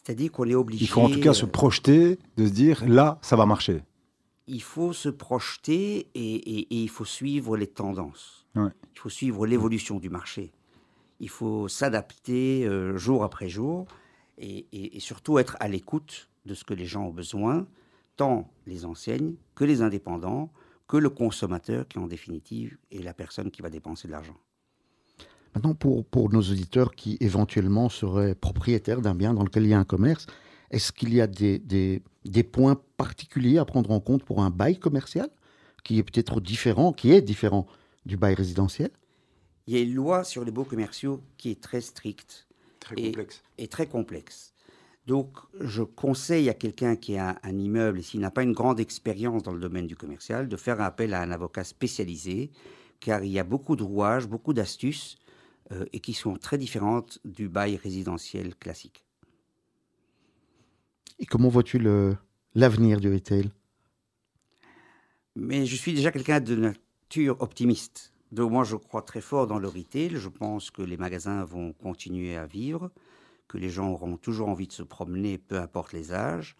C'est-à-dire 0.02 0.32
qu'on 0.32 0.48
est 0.48 0.54
obligé. 0.54 0.84
Il 0.84 0.88
faut 0.88 1.02
en 1.02 1.10
tout 1.10 1.20
cas 1.20 1.30
euh, 1.30 1.34
se 1.34 1.46
projeter, 1.46 2.18
de 2.36 2.46
se 2.46 2.52
dire 2.52 2.84
là, 2.88 3.18
ça 3.20 3.36
va 3.36 3.44
marcher. 3.44 3.82
Il 4.52 4.62
faut 4.62 4.92
se 4.92 5.08
projeter 5.08 6.08
et, 6.14 6.34
et- 6.34 6.60
et 6.74 6.82
il 6.82 6.88
faut 6.88 7.04
suivre 7.04 7.56
les 7.56 7.66
tendances. 7.66 8.46
Ouais. 8.56 8.70
Il 8.94 8.98
faut 8.98 9.08
suivre 9.08 9.46
l'évolution 9.46 9.98
du 9.98 10.10
marché. 10.10 10.52
Il 11.20 11.28
faut 11.28 11.68
s'adapter 11.68 12.66
euh, 12.66 12.96
jour 12.96 13.22
après 13.24 13.48
jour 13.48 13.86
et, 14.38 14.66
et- 14.72 14.96
et 14.96 15.00
surtout 15.00 15.38
être 15.38 15.56
à 15.60 15.68
l'écoute 15.68 16.28
de 16.46 16.54
ce 16.54 16.64
que 16.64 16.74
les 16.74 16.86
gens 16.86 17.04
ont 17.06 17.12
besoin, 17.12 17.66
tant 18.16 18.50
les 18.66 18.84
enseignes 18.84 19.34
que 19.54 19.64
les 19.64 19.82
indépendants, 19.82 20.50
que 20.88 20.96
le 20.96 21.10
consommateur 21.10 21.86
qui 21.86 21.98
en 21.98 22.06
définitive 22.08 22.76
est 22.90 23.02
la 23.02 23.14
personne 23.14 23.50
qui 23.50 23.62
va 23.62 23.70
dépenser 23.70 24.08
de 24.08 24.12
l'argent. 24.12 24.36
Maintenant, 25.54 25.74
pour, 25.74 26.04
pour 26.04 26.30
nos 26.32 26.40
auditeurs 26.42 26.94
qui 26.94 27.16
éventuellement 27.20 27.88
seraient 27.88 28.34
propriétaires 28.34 29.00
d'un 29.00 29.14
bien 29.14 29.34
dans 29.34 29.42
lequel 29.44 29.64
il 29.64 29.70
y 29.70 29.74
a 29.74 29.78
un 29.78 29.84
commerce, 29.84 30.26
est-ce 30.70 30.92
qu'il 30.92 31.12
y 31.14 31.20
a 31.20 31.26
des, 31.26 31.58
des- 31.58 32.02
des 32.24 32.42
points 32.42 32.80
particuliers 32.96 33.58
à 33.58 33.64
prendre 33.64 33.90
en 33.90 34.00
compte 34.00 34.24
pour 34.24 34.42
un 34.42 34.50
bail 34.50 34.78
commercial 34.78 35.28
qui 35.84 35.98
est 35.98 36.02
peut-être 36.02 36.40
différent, 36.40 36.92
qui 36.92 37.12
est 37.12 37.22
différent 37.22 37.66
du 38.06 38.16
bail 38.16 38.34
résidentiel? 38.34 38.90
Il 39.66 39.74
y 39.74 39.78
a 39.78 39.82
une 39.82 39.94
loi 39.94 40.24
sur 40.24 40.44
les 40.44 40.50
baux 40.50 40.64
commerciaux 40.64 41.22
qui 41.36 41.50
est 41.50 41.60
très 41.60 41.80
stricte. 41.80 42.46
Très 42.80 42.94
Et- 42.98 43.06
complexe. 43.12 43.42
est 43.58 43.70
très 43.70 43.86
complexe. 43.86 44.54
Donc, 45.06 45.38
je 45.58 45.82
conseille 45.82 46.48
à 46.48 46.54
quelqu'un 46.54 46.94
qui 46.96 47.16
a 47.16 47.38
un 47.42 47.58
immeuble 47.58 47.98
et 47.98 48.02
s'il 48.02 48.20
n'a 48.20 48.30
pas 48.30 48.42
une 48.42 48.52
grande 48.52 48.80
expérience 48.80 49.42
dans 49.42 49.52
le 49.52 49.60
domaine 49.60 49.86
du 49.86 49.96
commercial, 49.96 50.48
de 50.48 50.56
faire 50.56 50.80
appel 50.80 51.14
à 51.14 51.22
un 51.22 51.30
avocat 51.30 51.64
spécialisé, 51.64 52.50
car 53.00 53.24
il 53.24 53.30
y 53.32 53.38
a 53.38 53.44
beaucoup 53.44 53.76
de 53.76 53.82
rouages, 53.82 54.28
beaucoup 54.28 54.52
d'astuces, 54.52 55.16
euh, 55.72 55.84
et 55.92 56.00
qui 56.00 56.12
sont 56.12 56.36
très 56.36 56.58
différentes 56.58 57.18
du 57.24 57.48
bail 57.48 57.76
résidentiel 57.76 58.54
classique. 58.54 59.04
Et 61.20 61.26
comment 61.26 61.48
vois-tu 61.48 61.78
l'avenir 62.54 62.98
du 62.98 63.12
retail? 63.12 63.50
Mais 65.36 65.66
je 65.66 65.76
suis 65.76 65.92
déjà 65.92 66.10
quelqu'un 66.10 66.40
de 66.40 66.56
nature 66.56 67.36
optimiste. 67.40 68.12
Donc 68.32 68.50
moi, 68.50 68.64
je 68.64 68.76
crois 68.76 69.02
très 69.02 69.20
fort 69.20 69.46
dans 69.46 69.58
le 69.58 69.68
retail. 69.68 70.16
Je 70.16 70.28
pense 70.28 70.70
que 70.70 70.82
les 70.82 70.96
magasins 70.96 71.44
vont 71.44 71.72
continuer 71.74 72.36
à 72.36 72.46
vivre, 72.46 72.90
que 73.48 73.58
les 73.58 73.68
gens 73.68 73.90
auront 73.90 74.16
toujours 74.16 74.48
envie 74.48 74.66
de 74.66 74.72
se 74.72 74.82
promener, 74.82 75.36
peu 75.36 75.58
importe 75.58 75.92
les 75.92 76.12
âges. 76.12 76.56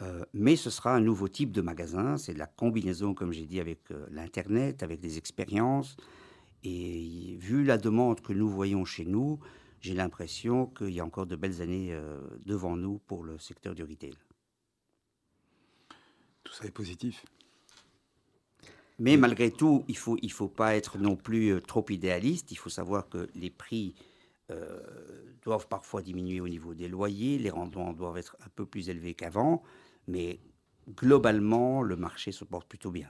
Euh, 0.00 0.24
mais 0.32 0.56
ce 0.56 0.70
sera 0.70 0.94
un 0.94 1.00
nouveau 1.00 1.28
type 1.28 1.52
de 1.52 1.60
magasin. 1.60 2.16
C'est 2.16 2.34
de 2.34 2.38
la 2.38 2.46
combinaison, 2.46 3.14
comme 3.14 3.32
j'ai 3.32 3.46
dit, 3.46 3.60
avec 3.60 3.90
euh, 3.90 4.06
l'Internet, 4.10 4.82
avec 4.82 5.00
des 5.00 5.18
expériences. 5.18 5.96
Et 6.64 7.36
vu 7.40 7.62
la 7.64 7.78
demande 7.78 8.20
que 8.20 8.32
nous 8.32 8.48
voyons 8.48 8.84
chez 8.84 9.04
nous, 9.04 9.38
j'ai 9.80 9.94
l'impression 9.94 10.66
qu'il 10.66 10.90
y 10.90 11.00
a 11.00 11.04
encore 11.04 11.26
de 11.26 11.36
belles 11.36 11.62
années 11.62 11.92
euh, 11.92 12.20
devant 12.44 12.76
nous 12.76 12.98
pour 13.06 13.24
le 13.24 13.38
secteur 13.38 13.74
du 13.74 13.82
retail. 13.82 14.14
Tout 16.44 16.52
ça 16.52 16.64
est 16.64 16.70
positif. 16.70 17.24
Mais 18.98 19.16
malgré 19.16 19.50
tout, 19.50 19.84
il 19.86 19.92
ne 19.92 19.98
faut, 19.98 20.16
il 20.22 20.32
faut 20.32 20.48
pas 20.48 20.74
être 20.74 20.98
non 20.98 21.14
plus 21.14 21.50
euh, 21.50 21.60
trop 21.60 21.84
idéaliste. 21.88 22.50
Il 22.50 22.56
faut 22.56 22.70
savoir 22.70 23.08
que 23.08 23.28
les 23.34 23.50
prix 23.50 23.94
euh, 24.50 24.80
doivent 25.42 25.68
parfois 25.68 26.02
diminuer 26.02 26.40
au 26.40 26.48
niveau 26.48 26.74
des 26.74 26.88
loyers, 26.88 27.38
les 27.38 27.50
rendements 27.50 27.92
doivent 27.92 28.16
être 28.16 28.36
un 28.44 28.48
peu 28.48 28.66
plus 28.66 28.88
élevés 28.88 29.14
qu'avant, 29.14 29.62
mais 30.06 30.40
globalement, 30.96 31.82
le 31.82 31.96
marché 31.96 32.32
se 32.32 32.44
porte 32.44 32.66
plutôt 32.66 32.90
bien. 32.90 33.08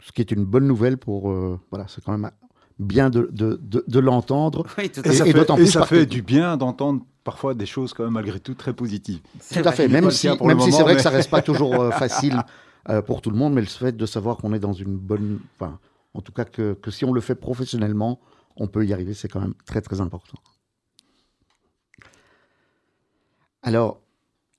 Ce 0.00 0.12
qui 0.12 0.20
est 0.22 0.30
une 0.30 0.44
bonne 0.44 0.66
nouvelle 0.66 0.96
pour... 0.96 1.30
euh, 1.30 1.60
voilà, 1.70 1.86
c'est 1.88 2.02
quand 2.02 2.16
même 2.16 2.30
bien 2.78 3.10
de, 3.10 3.28
de- 3.32 3.58
de- 3.62 3.84
de 3.86 3.98
l'entendre. 3.98 4.66
Oui, 4.78 4.88
tout 4.90 5.00
Et, 5.04 5.08
à 5.08 5.12
ça 5.12 5.26
et 5.26 5.32
fait, 5.32 5.38
d'autant 5.38 5.56
et 5.56 5.60
plus 5.62 5.66
ça 5.72 5.80
parce 5.80 5.90
fait 5.90 6.06
que- 6.06 6.10
du 6.10 6.22
bien 6.22 6.56
d'entendre 6.56 7.02
parfois 7.24 7.54
des 7.54 7.66
choses 7.66 7.92
quand 7.92 8.04
même 8.04 8.12
malgré 8.14 8.40
tout 8.40 8.54
très 8.54 8.72
positives. 8.72 9.20
Tout 9.52 9.60
à 9.64 9.72
fait, 9.72 9.88
même 9.88 10.10
si, 10.10 10.28
même 10.28 10.60
c'est 10.60 10.70
vrai 10.82 10.92
mais- 10.92 10.96
que 10.96 11.02
ça 11.02 11.10
reste 11.10 11.30
pas 11.30 11.42
toujours 11.42 11.74
euh, 11.74 11.90
facile 11.92 12.42
euh, 12.88 13.02
pour 13.02 13.20
tout 13.20 13.30
le 13.30 13.36
monde, 13.36 13.52
mais 13.54 13.60
le 13.60 13.66
fait 13.66 13.96
de 13.96 14.06
savoir 14.06 14.36
qu'on 14.38 14.52
est 14.54 14.58
dans 14.60 14.72
une 14.72 14.96
bonne, 14.96 15.40
enfin, 15.58 15.78
en 16.14 16.20
tout 16.22 16.32
cas 16.32 16.44
que, 16.44 16.74
que 16.74 16.90
si 16.90 17.04
on 17.04 17.12
le 17.12 17.20
fait 17.20 17.34
professionnellement, 17.34 18.20
on 18.56 18.66
peut 18.66 18.84
y 18.86 18.92
arriver, 18.92 19.14
c'est 19.14 19.28
quand 19.28 19.40
même 19.40 19.54
très 19.66 19.80
très 19.82 20.00
important. 20.00 20.38
Alors, 23.62 24.00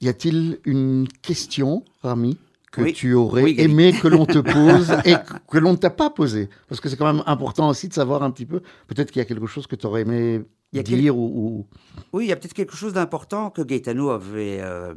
y 0.02 0.08
a-t-il 0.10 0.60
une 0.66 1.08
question, 1.22 1.84
Rami, 2.04 2.38
que 2.72 2.82
Oui. 2.82 2.94
tu 2.94 3.14
aurais 3.14 3.44
Oui, 3.44 3.56
aimé 3.58 3.94
que 4.00 4.08
l'on 4.08 4.26
te 4.26 4.38
pose 4.40 4.92
et 5.06 5.16
que- 5.50 5.58
l'on 5.58 5.72
ne 5.72 5.78
t'a 5.78 5.90
pas 5.90 6.10
posé 6.10 6.50
Parce 6.68 6.80
que 6.82 6.88
c'est 6.90 6.98
quand 6.98 7.12
même 7.12 7.24
important 7.26 7.70
aussi 7.70 7.88
de 7.88 7.94
savoir 7.94 8.22
un 8.24 8.32
petit 8.32 8.46
peu, 8.46 8.62
peut-être 8.88 9.12
qu'il 9.12 9.20
y 9.20 9.24
a 9.24 9.26
quelque 9.26 9.48
chose 9.48 9.66
que 9.68 9.76
tu 9.76 9.86
aurais 9.88 10.02
aimé 10.02 10.42
dire 10.72 11.18
ou, 11.18 11.26
ou- 11.26 11.68
Oui, 12.14 12.26
il 12.26 12.28
y 12.30 12.32
a 12.32 12.36
peut-être 12.36 12.54
quelque 12.54 12.76
chose 12.76 12.94
d'important 12.94 13.50
que 13.50 13.62
Gaetano 13.64 14.10
avait 14.12 14.60
euh, 14.62 14.94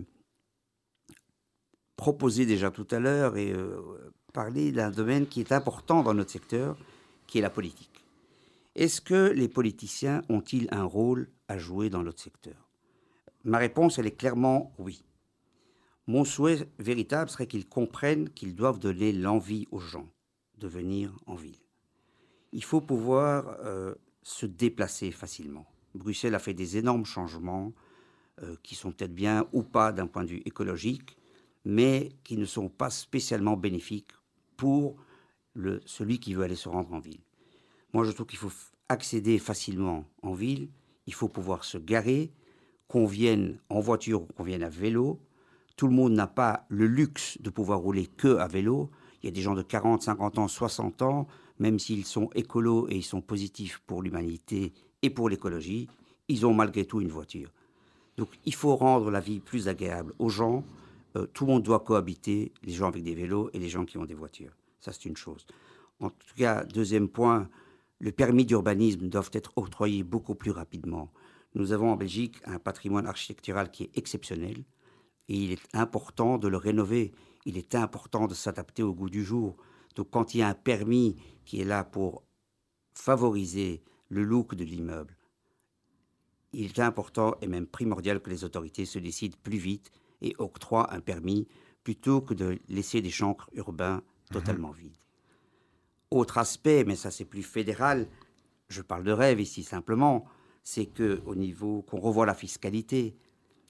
proposé 1.96 2.46
déjà 2.46 2.70
tout 2.70 2.86
à 2.90 2.98
l'heure 2.98 3.36
et 3.36 3.52
euh, 3.52 3.80
parlé 4.32 4.72
d'un 4.72 4.90
domaine 4.90 5.26
qui 5.26 5.40
est 5.40 5.52
important 5.52 6.02
dans 6.02 6.14
notre 6.14 6.30
secteur, 6.30 6.76
qui 7.26 7.38
est 7.38 7.42
la 7.42 7.50
politique. 7.50 8.04
Est-ce 8.74 9.00
que 9.00 9.30
les 9.34 9.48
politiciens 9.48 10.22
ont-ils 10.28 10.66
un 10.72 10.84
rôle 10.84 11.28
à 11.48 11.58
jouer 11.58 11.90
dans 11.90 12.02
notre 12.02 12.20
secteur? 12.20 12.68
Ma 13.44 13.58
réponse, 13.58 13.98
elle 13.98 14.06
est 14.06 14.16
clairement 14.16 14.72
oui. 14.78 15.02
Mon 16.06 16.24
souhait 16.24 16.68
véritable 16.78 17.30
serait 17.30 17.46
qu'ils 17.46 17.68
comprennent 17.68 18.28
qu'ils 18.30 18.54
doivent 18.54 18.78
donner 18.78 19.12
l'envie 19.12 19.66
aux 19.70 19.80
gens. 19.80 20.08
de 20.58 20.68
venir 20.68 21.12
en 21.26 21.34
ville. 21.34 21.58
Il 22.52 22.62
faut 22.62 22.80
pouvoir 22.80 23.56
euh, 23.64 23.94
se 24.22 24.46
déplacer 24.46 25.10
facilement. 25.10 25.66
Bruxelles 25.94 26.36
a 26.36 26.38
fait 26.38 26.54
des 26.54 26.76
énormes 26.76 27.04
changements 27.04 27.72
euh, 28.42 28.56
qui 28.62 28.76
sont 28.76 28.92
peut-être 28.92 29.14
bien 29.14 29.46
ou 29.52 29.62
pas 29.62 29.92
d'un 29.92 30.06
point 30.06 30.22
de 30.22 30.28
vue 30.28 30.42
écologique, 30.44 31.16
mais 31.64 32.10
qui 32.24 32.36
ne 32.36 32.44
sont 32.44 32.68
pas 32.68 32.90
spécialement 32.90 33.56
bénéfiques 33.56 34.12
pour 34.56 34.96
celui 35.84 36.18
qui 36.18 36.32
veut 36.32 36.44
aller 36.44 36.56
se 36.56 36.68
rendre 36.68 36.92
en 36.94 36.98
ville. 36.98 37.20
Moi, 37.92 38.04
je 38.04 38.12
trouve 38.12 38.26
qu'il 38.26 38.38
faut 38.38 38.52
accéder 38.88 39.38
facilement 39.38 40.04
en 40.22 40.32
ville. 40.32 40.70
Il 41.06 41.12
faut 41.12 41.28
pouvoir 41.28 41.64
se 41.64 41.76
garer, 41.76 42.32
qu'on 42.88 43.06
vienne 43.06 43.58
en 43.68 43.80
voiture 43.80 44.22
ou 44.22 44.26
qu'on 44.26 44.44
vienne 44.44 44.62
à 44.62 44.70
vélo. 44.70 45.20
Tout 45.76 45.86
le 45.86 45.94
monde 45.94 46.12
n'a 46.12 46.26
pas 46.26 46.66
le 46.68 46.86
luxe 46.86 47.38
de 47.40 47.50
pouvoir 47.50 47.78
rouler 47.78 48.06
que 48.06 48.36
à 48.36 48.46
vélo. 48.46 48.90
Il 49.22 49.26
y 49.26 49.28
a 49.28 49.32
des 49.32 49.40
gens 49.40 49.54
de 49.54 49.62
40, 49.62 50.02
50 50.02 50.38
ans, 50.38 50.48
60 50.48 51.02
ans, 51.02 51.28
même 51.58 51.78
s'ils 51.78 52.04
sont 52.04 52.28
écolos 52.34 52.88
et 52.88 52.96
ils 52.96 53.04
sont 53.04 53.20
positifs 53.20 53.80
pour 53.86 54.02
l'humanité 54.02 54.72
et 55.02 55.10
pour 55.10 55.28
l'écologie, 55.28 55.88
ils 56.28 56.46
ont 56.46 56.54
malgré 56.54 56.84
tout 56.84 57.00
une 57.00 57.08
voiture. 57.08 57.52
Donc 58.16 58.28
il 58.44 58.54
faut 58.54 58.76
rendre 58.76 59.10
la 59.10 59.20
vie 59.20 59.40
plus 59.40 59.68
agréable 59.68 60.12
aux 60.18 60.28
gens. 60.28 60.64
Euh, 61.16 61.26
tout 61.32 61.46
le 61.46 61.52
monde 61.52 61.62
doit 61.62 61.80
cohabiter, 61.80 62.52
les 62.62 62.72
gens 62.72 62.88
avec 62.88 63.02
des 63.02 63.14
vélos 63.14 63.50
et 63.52 63.58
les 63.58 63.68
gens 63.68 63.84
qui 63.84 63.98
ont 63.98 64.04
des 64.04 64.14
voitures. 64.14 64.52
Ça, 64.80 64.92
c'est 64.92 65.04
une 65.04 65.16
chose. 65.16 65.46
En 66.00 66.10
tout 66.10 66.34
cas, 66.36 66.64
deuxième 66.64 67.08
point, 67.08 67.48
le 68.00 68.10
permis 68.10 68.44
d'urbanisme 68.44 69.08
doivent 69.08 69.30
être 69.32 69.52
octroyés 69.56 70.02
beaucoup 70.02 70.34
plus 70.34 70.50
rapidement. 70.50 71.12
Nous 71.54 71.72
avons 71.72 71.92
en 71.92 71.96
Belgique 71.96 72.36
un 72.44 72.58
patrimoine 72.58 73.06
architectural 73.06 73.70
qui 73.70 73.84
est 73.84 73.96
exceptionnel 73.96 74.64
et 75.28 75.36
il 75.36 75.52
est 75.52 75.68
important 75.72 76.38
de 76.38 76.48
le 76.48 76.56
rénover. 76.56 77.12
Il 77.44 77.56
est 77.56 77.74
important 77.74 78.26
de 78.26 78.34
s'adapter 78.34 78.82
au 78.82 78.94
goût 78.94 79.10
du 79.10 79.24
jour. 79.24 79.56
Donc 79.94 80.10
quand 80.10 80.34
il 80.34 80.38
y 80.38 80.42
a 80.42 80.48
un 80.48 80.54
permis 80.54 81.16
qui 81.44 81.60
est 81.60 81.64
là 81.64 81.84
pour 81.84 82.22
favoriser 82.94 83.82
le 84.08 84.24
look 84.24 84.54
de 84.54 84.64
l'immeuble, 84.64 85.16
il 86.52 86.66
est 86.66 86.78
important 86.80 87.34
et 87.40 87.46
même 87.46 87.66
primordial 87.66 88.20
que 88.20 88.30
les 88.30 88.44
autorités 88.44 88.84
se 88.84 88.98
décident 88.98 89.36
plus 89.42 89.58
vite 89.58 89.90
et 90.20 90.34
octroient 90.38 90.92
un 90.94 91.00
permis 91.00 91.48
plutôt 91.82 92.20
que 92.20 92.34
de 92.34 92.58
laisser 92.68 93.00
des 93.00 93.10
chancres 93.10 93.48
urbains 93.54 94.02
totalement 94.30 94.70
vides. 94.70 94.96
Autre 96.10 96.38
aspect, 96.38 96.84
mais 96.84 96.96
ça 96.96 97.10
c'est 97.10 97.24
plus 97.24 97.42
fédéral, 97.42 98.06
je 98.68 98.82
parle 98.82 99.04
de 99.04 99.12
rêve 99.12 99.40
ici 99.40 99.62
simplement, 99.62 100.26
c'est 100.62 100.86
que 100.86 101.22
au 101.26 101.34
niveau 101.34 101.82
qu'on 101.82 102.00
revoie 102.00 102.26
la 102.26 102.34
fiscalité, 102.34 103.16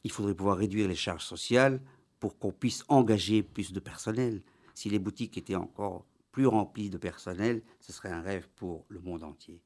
il 0.04 0.10
faudrait 0.10 0.34
pouvoir 0.34 0.56
réduire 0.56 0.88
les 0.88 0.94
charges 0.94 1.24
sociales 1.24 1.80
pour 2.20 2.38
qu'on 2.38 2.52
puisse 2.52 2.84
engager 2.88 3.42
plus 3.42 3.72
de 3.72 3.80
personnel. 3.80 4.42
Si 4.74 4.88
les 4.88 4.98
boutiques 4.98 5.36
étaient 5.38 5.54
encore 5.54 6.04
plus 6.30 6.46
remplies 6.46 6.90
de 6.90 6.98
personnel, 6.98 7.62
ce 7.80 7.92
serait 7.92 8.10
un 8.10 8.22
rêve 8.22 8.48
pour 8.56 8.84
le 8.88 9.00
monde 9.00 9.22
entier. 9.22 9.60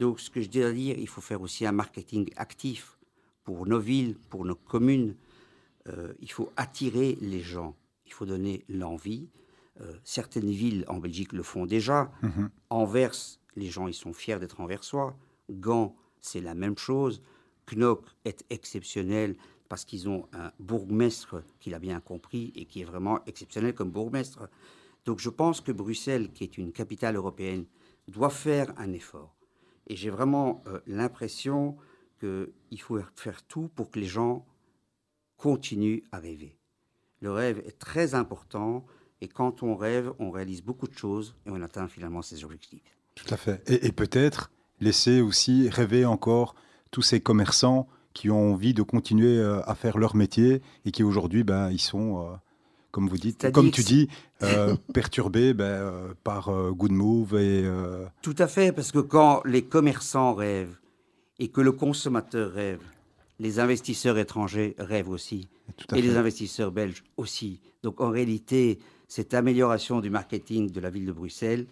Donc, 0.00 0.20
ce 0.20 0.30
que 0.30 0.40
je 0.40 0.48
dois 0.48 0.72
dire, 0.72 0.96
il 0.98 1.08
faut 1.08 1.20
faire 1.20 1.42
aussi 1.42 1.66
un 1.66 1.72
marketing 1.72 2.30
actif 2.36 2.98
pour 3.44 3.66
nos 3.66 3.80
villes, 3.80 4.16
pour 4.30 4.44
nos 4.44 4.54
communes. 4.54 5.16
Euh, 5.88 6.12
il 6.20 6.30
faut 6.30 6.52
attirer 6.56 7.18
les 7.20 7.40
gens. 7.40 7.76
Il 8.06 8.12
faut 8.12 8.26
donner 8.26 8.64
l'envie. 8.68 9.28
Euh, 9.80 9.94
certaines 10.04 10.50
villes 10.50 10.84
en 10.88 10.98
Belgique 10.98 11.32
le 11.32 11.42
font 11.42 11.66
déjà. 11.66 12.10
Anvers, 12.70 13.14
les 13.56 13.68
gens 13.68 13.86
ils 13.86 13.94
sont 13.94 14.12
fiers 14.12 14.38
d'être 14.38 14.60
anversois. 14.60 15.16
Gand, 15.50 15.94
c'est 16.20 16.40
la 16.40 16.54
même 16.54 16.78
chose. 16.78 17.22
Knock 17.66 18.04
est 18.24 18.44
exceptionnel 18.50 19.36
parce 19.68 19.84
qu'ils 19.84 20.08
ont 20.08 20.26
un 20.32 20.52
bourgmestre 20.58 21.42
qui 21.60 21.70
l'a 21.70 21.78
bien 21.78 22.00
compris 22.00 22.52
et 22.54 22.64
qui 22.64 22.80
est 22.80 22.84
vraiment 22.84 23.24
exceptionnel 23.26 23.74
comme 23.74 23.90
bourgmestre. 23.90 24.48
Donc 25.04 25.20
je 25.20 25.28
pense 25.28 25.60
que 25.60 25.72
Bruxelles, 25.72 26.32
qui 26.32 26.44
est 26.44 26.58
une 26.58 26.72
capitale 26.72 27.16
européenne, 27.16 27.66
doit 28.08 28.30
faire 28.30 28.72
un 28.78 28.92
effort. 28.92 29.36
Et 29.86 29.96
j'ai 29.96 30.10
vraiment 30.10 30.62
euh, 30.66 30.80
l'impression 30.86 31.76
qu'il 32.20 32.80
faut 32.80 32.98
faire 33.14 33.42
tout 33.42 33.68
pour 33.74 33.90
que 33.90 33.98
les 33.98 34.06
gens 34.06 34.46
continuent 35.36 36.02
à 36.12 36.18
rêver. 36.18 36.56
Le 37.20 37.30
rêve 37.30 37.62
est 37.66 37.78
très 37.78 38.14
important 38.14 38.84
et 39.20 39.28
quand 39.28 39.62
on 39.62 39.76
rêve, 39.76 40.12
on 40.18 40.30
réalise 40.30 40.62
beaucoup 40.62 40.88
de 40.88 40.96
choses 40.96 41.36
et 41.46 41.50
on 41.50 41.62
atteint 41.62 41.88
finalement 41.88 42.22
ses 42.22 42.44
objectifs. 42.44 42.96
Tout 43.14 43.26
à 43.30 43.36
fait. 43.36 43.62
Et, 43.68 43.86
et 43.86 43.92
peut-être 43.92 44.50
laisser 44.80 45.20
aussi 45.20 45.68
rêver 45.68 46.04
encore 46.04 46.54
tous 46.90 47.02
ces 47.02 47.20
commerçants 47.20 47.88
qui 48.14 48.30
ont 48.30 48.52
envie 48.52 48.74
de 48.74 48.82
continuer 48.82 49.38
euh, 49.38 49.60
à 49.68 49.74
faire 49.74 49.98
leur 49.98 50.16
métier 50.16 50.62
et 50.84 50.90
qui 50.90 51.02
aujourd'hui, 51.02 51.44
ben, 51.44 51.70
ils 51.70 51.80
sont, 51.80 52.18
euh, 52.18 52.34
comme 52.90 53.08
vous 53.08 53.18
dites, 53.18 53.50
comme 53.52 53.70
tu 53.70 53.82
dis, 53.82 54.08
euh, 54.42 54.76
perturbés 54.94 55.54
ben, 55.54 56.14
par 56.24 56.50
Good 56.72 56.92
Move 56.92 57.36
et 57.36 57.64
Tout 58.22 58.36
à 58.38 58.46
fait, 58.46 58.72
parce 58.72 58.92
que 58.92 58.98
quand 58.98 59.42
les 59.44 59.62
commerçants 59.62 60.34
rêvent 60.34 60.78
et 61.38 61.48
que 61.48 61.60
le 61.60 61.72
consommateur 61.72 62.52
rêve, 62.52 62.80
les 63.38 63.60
investisseurs 63.60 64.18
étrangers 64.18 64.74
rêvent 64.78 65.10
aussi, 65.10 65.48
et 65.94 66.02
les 66.02 66.16
investisseurs 66.16 66.72
belges 66.72 67.04
aussi. 67.16 67.60
Donc 67.84 68.00
en 68.00 68.10
réalité, 68.10 68.80
cette 69.06 69.32
amélioration 69.32 70.00
du 70.00 70.10
marketing 70.10 70.70
de 70.70 70.80
la 70.80 70.90
ville 70.90 71.06
de 71.06 71.12
Bruxelles, 71.12 71.66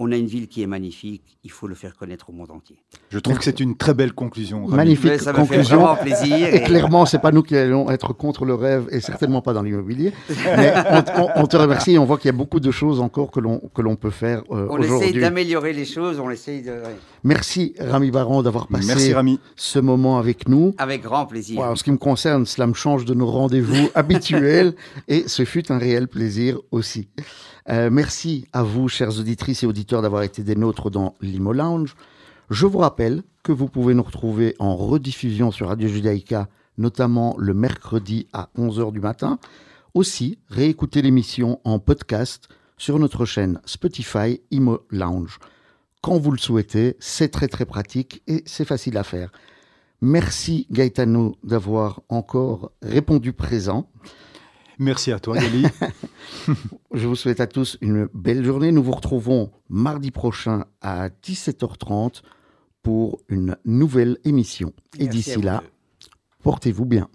on 0.00 0.10
a 0.10 0.16
une 0.16 0.26
ville 0.26 0.48
qui 0.48 0.60
est 0.60 0.66
magnifique, 0.66 1.22
il 1.44 1.52
faut 1.52 1.68
le 1.68 1.76
faire 1.76 1.94
connaître 1.96 2.28
au 2.28 2.32
monde 2.32 2.50
entier. 2.50 2.76
Je 3.10 3.18
trouve 3.20 3.38
que 3.38 3.44
c'est 3.44 3.60
une 3.60 3.76
très 3.76 3.94
belle 3.94 4.12
conclusion. 4.12 4.64
Rami. 4.64 4.76
Magnifique 4.76 5.04
Mais 5.12 5.18
ça 5.18 5.32
me 5.32 5.36
fait 5.36 5.42
conclusion. 5.42 5.94
plaisir. 6.02 6.36
Et 6.48 6.56
et- 6.56 6.62
clairement, 6.62 7.06
c'est 7.06 7.20
pas 7.20 7.30
nous 7.30 7.44
qui 7.44 7.56
allons 7.56 7.88
être 7.90 8.12
contre 8.12 8.44
le 8.44 8.54
rêve 8.54 8.88
et 8.90 8.98
certainement 9.00 9.40
pas 9.40 9.52
dans 9.52 9.62
l'immobilier. 9.62 10.12
Mais 10.56 10.72
on, 11.16 11.22
on- 11.22 11.28
on 11.36 11.46
te 11.46 11.56
remercie 11.56 11.92
et 11.92 11.98
on 11.98 12.04
voit 12.06 12.18
qu'il 12.18 12.26
y 12.26 12.34
a 12.34 12.36
beaucoup 12.36 12.58
de 12.58 12.72
choses 12.72 13.00
encore 13.00 13.30
que 13.30 13.38
l'on 13.38 13.60
que 13.72 13.82
l'on 13.82 13.94
peut 13.94 14.10
faire 14.10 14.42
euh, 14.50 14.66
on 14.68 14.78
essaye 14.78 14.90
aujourd'hui. 14.90 15.20
d'améliorer 15.20 15.72
les 15.72 15.84
choses, 15.84 16.18
on 16.18 16.28
essaye 16.30 16.62
de... 16.62 16.72
Merci 17.22 17.74
Rami 17.78 18.10
Baron 18.10 18.42
d'avoir 18.42 18.66
passé 18.66 18.86
Merci 18.88 19.12
Rami. 19.14 19.38
ce 19.54 19.78
moment 19.78 20.18
avec 20.18 20.48
nous. 20.48 20.74
Avec 20.78 21.02
grand 21.02 21.26
plaisir. 21.26 21.60
En 21.60 21.76
ce 21.76 21.84
qui 21.84 21.92
me 21.92 21.98
concerne, 21.98 22.46
cela 22.46 22.66
me 22.66 22.74
change 22.74 23.04
de 23.04 23.14
nos 23.14 23.26
rendez-vous 23.26 23.90
habituels 23.94 24.74
et 25.06 25.28
ce 25.28 25.44
fut 25.44 25.70
un 25.70 25.78
réel 25.78 26.08
plaisir 26.08 26.58
aussi. 26.72 27.08
Euh, 27.70 27.88
merci 27.90 28.46
à 28.52 28.62
vous, 28.62 28.88
chères 28.88 29.18
auditrices 29.18 29.62
et 29.62 29.66
auditeurs, 29.66 30.02
d'avoir 30.02 30.22
été 30.22 30.42
des 30.42 30.54
nôtres 30.54 30.90
dans 30.90 31.14
l'Imo 31.20 31.52
Lounge. 31.52 31.96
Je 32.50 32.66
vous 32.66 32.78
rappelle 32.78 33.22
que 33.42 33.52
vous 33.52 33.68
pouvez 33.68 33.94
nous 33.94 34.02
retrouver 34.02 34.54
en 34.58 34.76
rediffusion 34.76 35.50
sur 35.50 35.68
Radio 35.68 35.88
Judaïka, 35.88 36.48
notamment 36.76 37.34
le 37.38 37.54
mercredi 37.54 38.26
à 38.32 38.50
11h 38.58 38.92
du 38.92 39.00
matin. 39.00 39.38
Aussi, 39.94 40.38
réécouter 40.48 41.02
l'émission 41.02 41.60
en 41.64 41.78
podcast 41.78 42.48
sur 42.76 42.98
notre 42.98 43.24
chaîne 43.24 43.60
Spotify 43.64 44.40
Imo 44.50 44.80
Lounge. 44.90 45.38
Quand 46.02 46.18
vous 46.18 46.32
le 46.32 46.38
souhaitez, 46.38 46.96
c'est 46.98 47.28
très 47.30 47.48
très 47.48 47.64
pratique 47.64 48.22
et 48.26 48.42
c'est 48.44 48.66
facile 48.66 48.98
à 48.98 49.04
faire. 49.04 49.30
Merci 50.02 50.66
Gaetano 50.70 51.36
d'avoir 51.42 52.02
encore 52.10 52.72
répondu 52.82 53.32
présent. 53.32 53.88
Merci 54.78 55.12
à 55.12 55.20
toi, 55.20 55.38
Nelly. 55.38 55.66
Je 56.94 57.06
vous 57.06 57.16
souhaite 57.16 57.40
à 57.40 57.46
tous 57.46 57.78
une 57.80 58.08
belle 58.12 58.44
journée. 58.44 58.72
Nous 58.72 58.82
vous 58.82 58.92
retrouvons 58.92 59.50
mardi 59.68 60.10
prochain 60.10 60.64
à 60.80 61.08
17h30 61.08 62.22
pour 62.82 63.20
une 63.28 63.56
nouvelle 63.64 64.18
émission. 64.24 64.72
Et 64.98 65.08
d'ici 65.08 65.40
là, 65.40 65.62
portez-vous 66.42 66.84
bien. 66.84 67.08